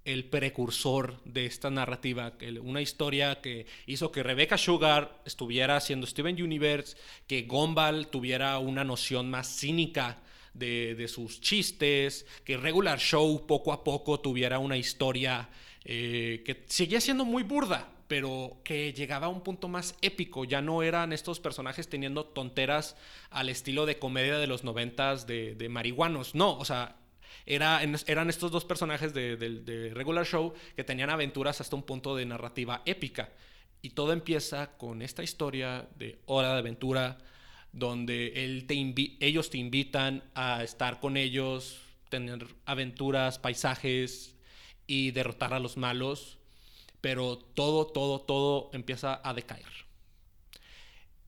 el 0.03 0.25
precursor 0.25 1.21
de 1.25 1.45
esta 1.45 1.69
narrativa, 1.69 2.33
una 2.63 2.81
historia 2.81 3.39
que 3.41 3.65
hizo 3.85 4.11
que 4.11 4.23
Rebecca 4.23 4.57
Sugar 4.57 5.21
estuviera 5.25 5.77
haciendo 5.77 6.07
Steven 6.07 6.41
Universe, 6.41 6.97
que 7.27 7.43
Gumball 7.43 8.07
tuviera 8.07 8.57
una 8.57 8.83
noción 8.83 9.29
más 9.29 9.47
cínica 9.47 10.19
de, 10.53 10.95
de 10.95 11.07
sus 11.07 11.39
chistes, 11.39 12.25
que 12.43 12.57
Regular 12.57 12.99
Show 12.99 13.45
poco 13.45 13.73
a 13.73 13.83
poco 13.83 14.19
tuviera 14.19 14.59
una 14.59 14.77
historia 14.77 15.49
eh, 15.83 16.43
que 16.45 16.63
seguía 16.67 16.99
siendo 16.99 17.25
muy 17.25 17.43
burda, 17.43 17.89
pero 18.07 18.59
que 18.63 18.93
llegaba 18.93 19.27
a 19.27 19.29
un 19.29 19.41
punto 19.41 19.67
más 19.67 19.95
épico. 20.01 20.45
Ya 20.45 20.61
no 20.61 20.83
eran 20.83 21.13
estos 21.13 21.39
personajes 21.39 21.87
teniendo 21.87 22.25
tonteras 22.25 22.97
al 23.29 23.49
estilo 23.49 23.85
de 23.85 23.97
comedia 23.97 24.37
de 24.37 24.47
los 24.47 24.63
noventas 24.63 25.27
de, 25.27 25.55
de 25.55 25.69
marihuanos. 25.69 26.35
No, 26.35 26.57
o 26.57 26.65
sea, 26.65 26.97
eran 27.55 28.29
estos 28.29 28.51
dos 28.51 28.63
personajes 28.65 29.13
de, 29.13 29.91
Regular 29.93 30.25
Show 30.25 30.53
que 30.75 30.83
tenían 30.83 31.09
aventuras 31.09 31.59
hasta 31.59 31.75
un 31.75 31.83
punto 31.83 32.15
de 32.15 32.25
narrativa 32.25 32.81
épica. 32.85 33.29
Y 33.81 33.91
todo 33.91 34.13
empieza 34.13 34.77
con 34.77 35.01
esta 35.01 35.23
historia 35.23 35.87
de 35.97 36.19
Hora 36.27 36.53
de 36.53 36.59
Aventura, 36.59 37.17
donde 37.73 38.31
ellos 39.19 39.49
te 39.49 39.57
invitan 39.57 40.23
a 40.33 40.63
estar 40.63 40.99
con 40.99 41.17
ellos, 41.17 41.81
tener 42.09 42.45
aventuras, 42.65 43.39
paisajes 43.39 44.35
y 44.87 45.11
derrotar 45.11 45.53
a 45.53 45.59
los 45.59 45.77
malos. 45.77 46.37
Pero 47.01 47.37
todo, 47.37 47.87
todo, 47.87 48.21
todo 48.21 48.69
empieza 48.73 49.19
a 49.23 49.33
decaer. 49.33 49.65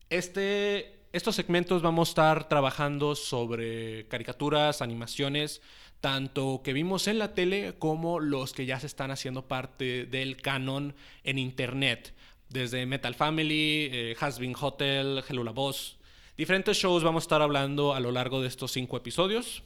Este, 0.09 1.07
estos 1.11 1.35
segmentos 1.35 1.81
vamos 1.81 2.09
a 2.09 2.11
estar 2.11 2.47
trabajando 2.47 3.15
sobre 3.15 4.07
caricaturas, 4.07 4.83
animaciones, 4.83 5.61
tanto 6.03 6.59
que 6.65 6.73
vimos 6.73 7.07
en 7.07 7.17
la 7.17 7.33
tele 7.33 7.75
como 7.79 8.19
los 8.19 8.51
que 8.51 8.65
ya 8.65 8.77
se 8.77 8.87
están 8.87 9.09
haciendo 9.09 9.47
parte 9.47 10.05
del 10.05 10.35
canon 10.35 10.95
en 11.23 11.39
internet. 11.39 12.13
Desde 12.49 12.85
Metal 12.85 13.15
Family, 13.15 13.87
eh, 13.89 14.15
Has 14.19 14.37
Been 14.37 14.53
Hotel, 14.59 15.23
Hello 15.25 15.45
La 15.45 15.51
Voz. 15.51 15.97
Diferentes 16.35 16.75
shows 16.75 17.05
vamos 17.05 17.23
a 17.23 17.25
estar 17.25 17.41
hablando 17.41 17.93
a 17.93 18.01
lo 18.01 18.11
largo 18.11 18.41
de 18.41 18.49
estos 18.49 18.73
cinco 18.73 18.97
episodios. 18.97 19.63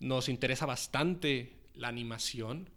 Nos 0.00 0.30
interesa 0.30 0.64
bastante 0.64 1.52
la 1.74 1.88
animación 1.88 2.70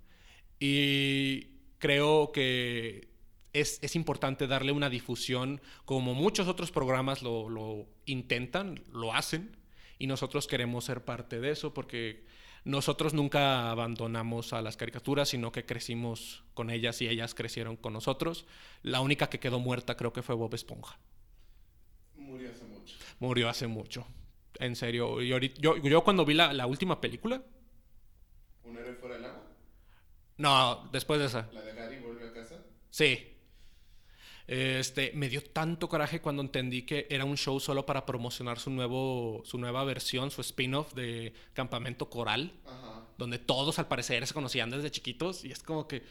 y 0.60 1.46
creo 1.78 2.34
que 2.34 3.08
es, 3.54 3.80
es 3.82 3.96
importante 3.96 4.48
darle 4.48 4.74
una 4.74 4.90
difusión 4.90 5.62
como 5.86 6.14
muchos 6.14 6.50
otros 6.50 6.72
programas 6.72 7.22
lo, 7.22 7.48
lo 7.48 7.88
intentan, 8.06 8.84
lo 8.92 9.14
hacen 9.14 9.56
y 9.98 10.08
nosotros 10.08 10.46
queremos 10.46 10.84
ser 10.84 11.06
parte 11.06 11.40
de 11.40 11.52
eso 11.52 11.74
porque 11.74 12.28
nosotros 12.68 13.14
nunca 13.14 13.72
abandonamos 13.72 14.54
a 14.54 14.62
las 14.62 14.78
caricaturas, 14.78 15.30
sino 15.30 15.52
que 15.52 15.66
crecimos 15.66 16.44
con 16.54 16.70
ellas 16.70 17.02
y 17.02 17.08
ellas 17.08 17.34
crecieron 17.34 17.78
con 17.78 17.94
nosotros. 17.94 18.46
La 18.84 19.02
única 19.02 19.30
que 19.30 19.40
quedó 19.40 19.60
muerta 19.60 19.96
creo 19.98 20.14
que 20.14 20.22
fue 20.22 20.36
Bob 20.36 20.54
Esponja. 20.54 21.00
Murió 22.16 22.52
hace 22.52 22.66
mucho. 22.66 22.96
Murió 23.20 23.50
hace 23.50 23.68
mucho. 23.68 24.06
En 24.60 24.76
serio. 24.76 25.22
Y 25.22 25.32
ahorita- 25.32 25.62
yo, 25.62 25.78
yo 25.78 26.04
cuando 26.04 26.26
vi 26.26 26.34
la, 26.34 26.52
la 26.54 26.68
última 26.68 27.00
película, 27.00 27.42
¿Un 28.64 28.78
héroe 28.78 28.96
fuera 28.96 29.16
del 29.16 29.26
agua? 29.26 29.44
no, 30.38 30.90
después 30.92 31.20
de 31.20 31.28
esa, 31.28 31.48
¿La 31.54 31.62
de 31.62 31.74
Gary 31.74 32.00
vuelve 32.00 32.28
a 32.28 32.34
casa? 32.34 32.56
Sí. 32.90 33.37
Este, 34.48 35.12
me 35.14 35.28
dio 35.28 35.44
tanto 35.44 35.90
coraje 35.90 36.22
cuando 36.22 36.42
entendí 36.42 36.84
que 36.84 37.06
era 37.10 37.26
un 37.26 37.36
show 37.36 37.60
solo 37.60 37.86
para 37.86 38.06
promocionar 38.06 38.60
su, 38.60 38.70
nuevo, 38.70 39.42
su 39.44 39.58
nueva 39.58 39.84
versión, 39.84 40.32
su 40.32 40.40
spin-off 40.40 40.94
de 40.94 41.34
Campamento 41.54 42.10
Coral, 42.10 42.54
Ajá. 42.66 43.04
donde 43.18 43.40
todos 43.40 43.78
al 43.78 43.90
parecer 43.90 44.26
se 44.26 44.34
conocían 44.34 44.70
desde 44.70 44.90
chiquitos 44.90 45.44
y 45.44 45.52
es 45.52 45.62
como 45.62 45.86
que... 45.86 46.02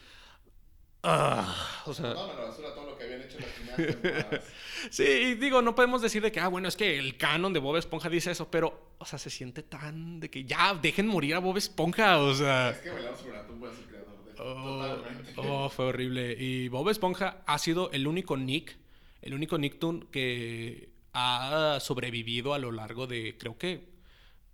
ah, 1.02 1.82
o 1.86 1.94
sea, 1.94 2.12
basura 2.12 2.74
todo 2.74 2.90
lo 2.90 2.98
que 2.98 3.04
habían 3.04 3.22
hecho 3.22 3.38
las 3.38 4.42
sí, 4.90 5.04
y 5.04 5.34
digo, 5.36 5.62
no 5.62 5.74
podemos 5.74 6.02
decir 6.02 6.20
de 6.20 6.30
que, 6.30 6.40
ah, 6.40 6.48
bueno, 6.48 6.68
es 6.68 6.76
que 6.76 6.98
el 6.98 7.16
canon 7.16 7.54
de 7.54 7.60
Bob 7.60 7.76
Esponja 7.76 8.10
dice 8.10 8.32
eso, 8.32 8.50
pero, 8.50 8.96
o 8.98 9.06
sea, 9.06 9.18
se 9.18 9.30
siente 9.30 9.62
tan 9.62 10.20
de 10.20 10.28
que 10.28 10.44
ya 10.44 10.74
dejen 10.74 11.06
morir 11.06 11.36
a 11.36 11.38
Bob 11.38 11.56
Esponja, 11.56 12.18
o 12.18 12.34
sea... 12.34 12.68
Es 12.68 12.78
que 12.80 12.90
bailaron 12.90 13.18
sobre 13.18 13.32
la 13.32 13.46
tumba 13.46 13.70
de 13.70 13.76
su 13.76 13.82
creador. 13.84 14.15
Oh, 14.38 14.96
oh, 15.36 15.68
fue 15.68 15.86
horrible. 15.86 16.36
Y 16.38 16.68
Bob 16.68 16.88
Esponja 16.90 17.42
ha 17.46 17.58
sido 17.58 17.90
el 17.92 18.06
único 18.06 18.36
Nick, 18.36 18.76
el 19.22 19.34
único 19.34 19.58
Nicktoon 19.58 20.08
que 20.10 20.90
ha 21.12 21.78
sobrevivido 21.80 22.54
a 22.54 22.58
lo 22.58 22.72
largo 22.72 23.06
de, 23.06 23.36
creo 23.38 23.56
que, 23.58 23.96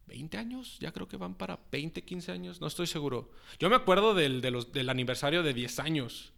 20 0.06 0.36
años. 0.36 0.78
Ya 0.80 0.92
creo 0.92 1.08
que 1.08 1.16
van 1.16 1.34
para 1.34 1.58
20, 1.70 2.02
15 2.02 2.32
años. 2.32 2.60
No 2.60 2.66
estoy 2.66 2.86
seguro. 2.86 3.30
Yo 3.58 3.68
me 3.70 3.76
acuerdo 3.76 4.14
del, 4.14 4.40
del 4.40 4.88
aniversario 4.88 5.42
de 5.42 5.54
10 5.54 5.78
años, 5.80 6.32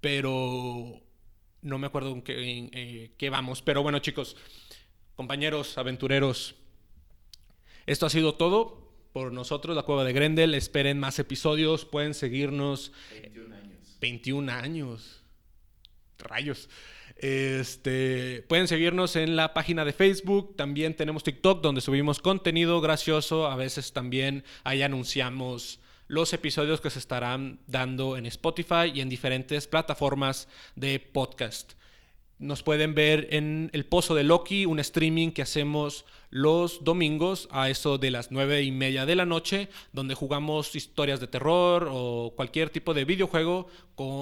pero 0.00 1.00
no 1.62 1.78
me 1.78 1.86
acuerdo 1.86 2.10
en, 2.12 2.24
eh, 2.72 3.12
qué 3.16 3.30
vamos. 3.30 3.62
Pero 3.62 3.82
bueno, 3.82 3.98
chicos, 3.98 4.36
compañeros, 5.14 5.78
aventureros, 5.78 6.54
esto 7.86 8.06
ha 8.06 8.10
sido 8.10 8.34
todo 8.34 8.85
por 9.16 9.32
nosotros, 9.32 9.74
la 9.74 9.82
Cueva 9.82 10.04
de 10.04 10.12
Grendel. 10.12 10.54
Esperen 10.54 11.00
más 11.00 11.18
episodios, 11.18 11.86
pueden 11.86 12.12
seguirnos 12.12 12.92
21 13.22 13.56
años. 13.56 13.96
21 13.98 14.52
años. 14.52 15.22
Rayos. 16.18 16.68
Este, 17.16 18.44
pueden 18.46 18.68
seguirnos 18.68 19.16
en 19.16 19.34
la 19.34 19.54
página 19.54 19.86
de 19.86 19.94
Facebook, 19.94 20.54
también 20.54 20.94
tenemos 20.94 21.24
TikTok 21.24 21.62
donde 21.62 21.80
subimos 21.80 22.18
contenido 22.18 22.82
gracioso, 22.82 23.46
a 23.46 23.56
veces 23.56 23.94
también 23.94 24.44
ahí 24.64 24.82
anunciamos 24.82 25.80
los 26.08 26.34
episodios 26.34 26.82
que 26.82 26.90
se 26.90 26.98
estarán 26.98 27.60
dando 27.66 28.18
en 28.18 28.26
Spotify 28.26 28.92
y 28.92 29.00
en 29.00 29.08
diferentes 29.08 29.66
plataformas 29.66 30.46
de 30.74 31.00
podcast. 31.00 31.72
Nos 32.38 32.62
pueden 32.62 32.94
ver 32.94 33.28
en 33.30 33.70
El 33.72 33.86
Pozo 33.86 34.14
de 34.14 34.22
Loki, 34.22 34.66
un 34.66 34.78
streaming 34.78 35.30
que 35.30 35.40
hacemos 35.40 36.04
los 36.28 36.84
domingos 36.84 37.48
a 37.50 37.70
eso 37.70 37.96
de 37.96 38.10
las 38.10 38.30
nueve 38.30 38.62
y 38.62 38.70
media 38.70 39.06
de 39.06 39.16
la 39.16 39.24
noche, 39.24 39.70
donde 39.92 40.14
jugamos 40.14 40.76
historias 40.76 41.18
de 41.18 41.28
terror 41.28 41.88
o 41.90 42.34
cualquier 42.36 42.68
tipo 42.68 42.92
de 42.92 43.06
videojuego 43.06 43.68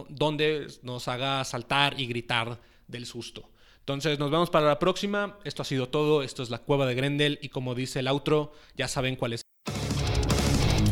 donde 0.08 0.68
nos 0.82 1.08
haga 1.08 1.42
saltar 1.44 1.98
y 1.98 2.06
gritar 2.06 2.60
del 2.86 3.04
susto. 3.06 3.50
Entonces 3.80 4.18
nos 4.20 4.30
vemos 4.30 4.48
para 4.48 4.68
la 4.68 4.78
próxima. 4.78 5.36
Esto 5.42 5.62
ha 5.62 5.64
sido 5.64 5.88
todo. 5.88 6.22
Esto 6.22 6.44
es 6.44 6.50
la 6.50 6.58
cueva 6.58 6.86
de 6.86 6.94
Grendel 6.94 7.40
y 7.42 7.48
como 7.48 7.74
dice 7.74 7.98
el 7.98 8.06
outro, 8.06 8.52
ya 8.76 8.86
saben 8.86 9.16
cuál 9.16 9.32
es. 9.32 9.42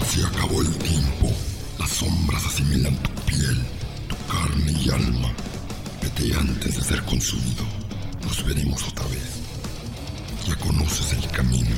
Se 0.04 0.26
acabó 0.26 0.60
el 0.60 0.76
tiempo. 0.78 1.32
Las 1.78 1.90
sombras 1.90 2.44
asimilan 2.44 2.96
tu 3.00 3.10
piel, 3.22 3.62
tu 4.08 4.16
carne 4.26 4.72
y 4.72 4.90
alma. 4.90 5.32
Antes 6.04 6.76
de 6.76 6.82
ser 6.82 7.02
consumido. 7.02 7.64
Nos 8.22 8.44
veremos 8.44 8.82
otra 8.88 9.06
vez. 9.06 9.42
Ya 10.48 10.56
conoces 10.56 11.12
el 11.12 11.28
camino. 11.30 11.76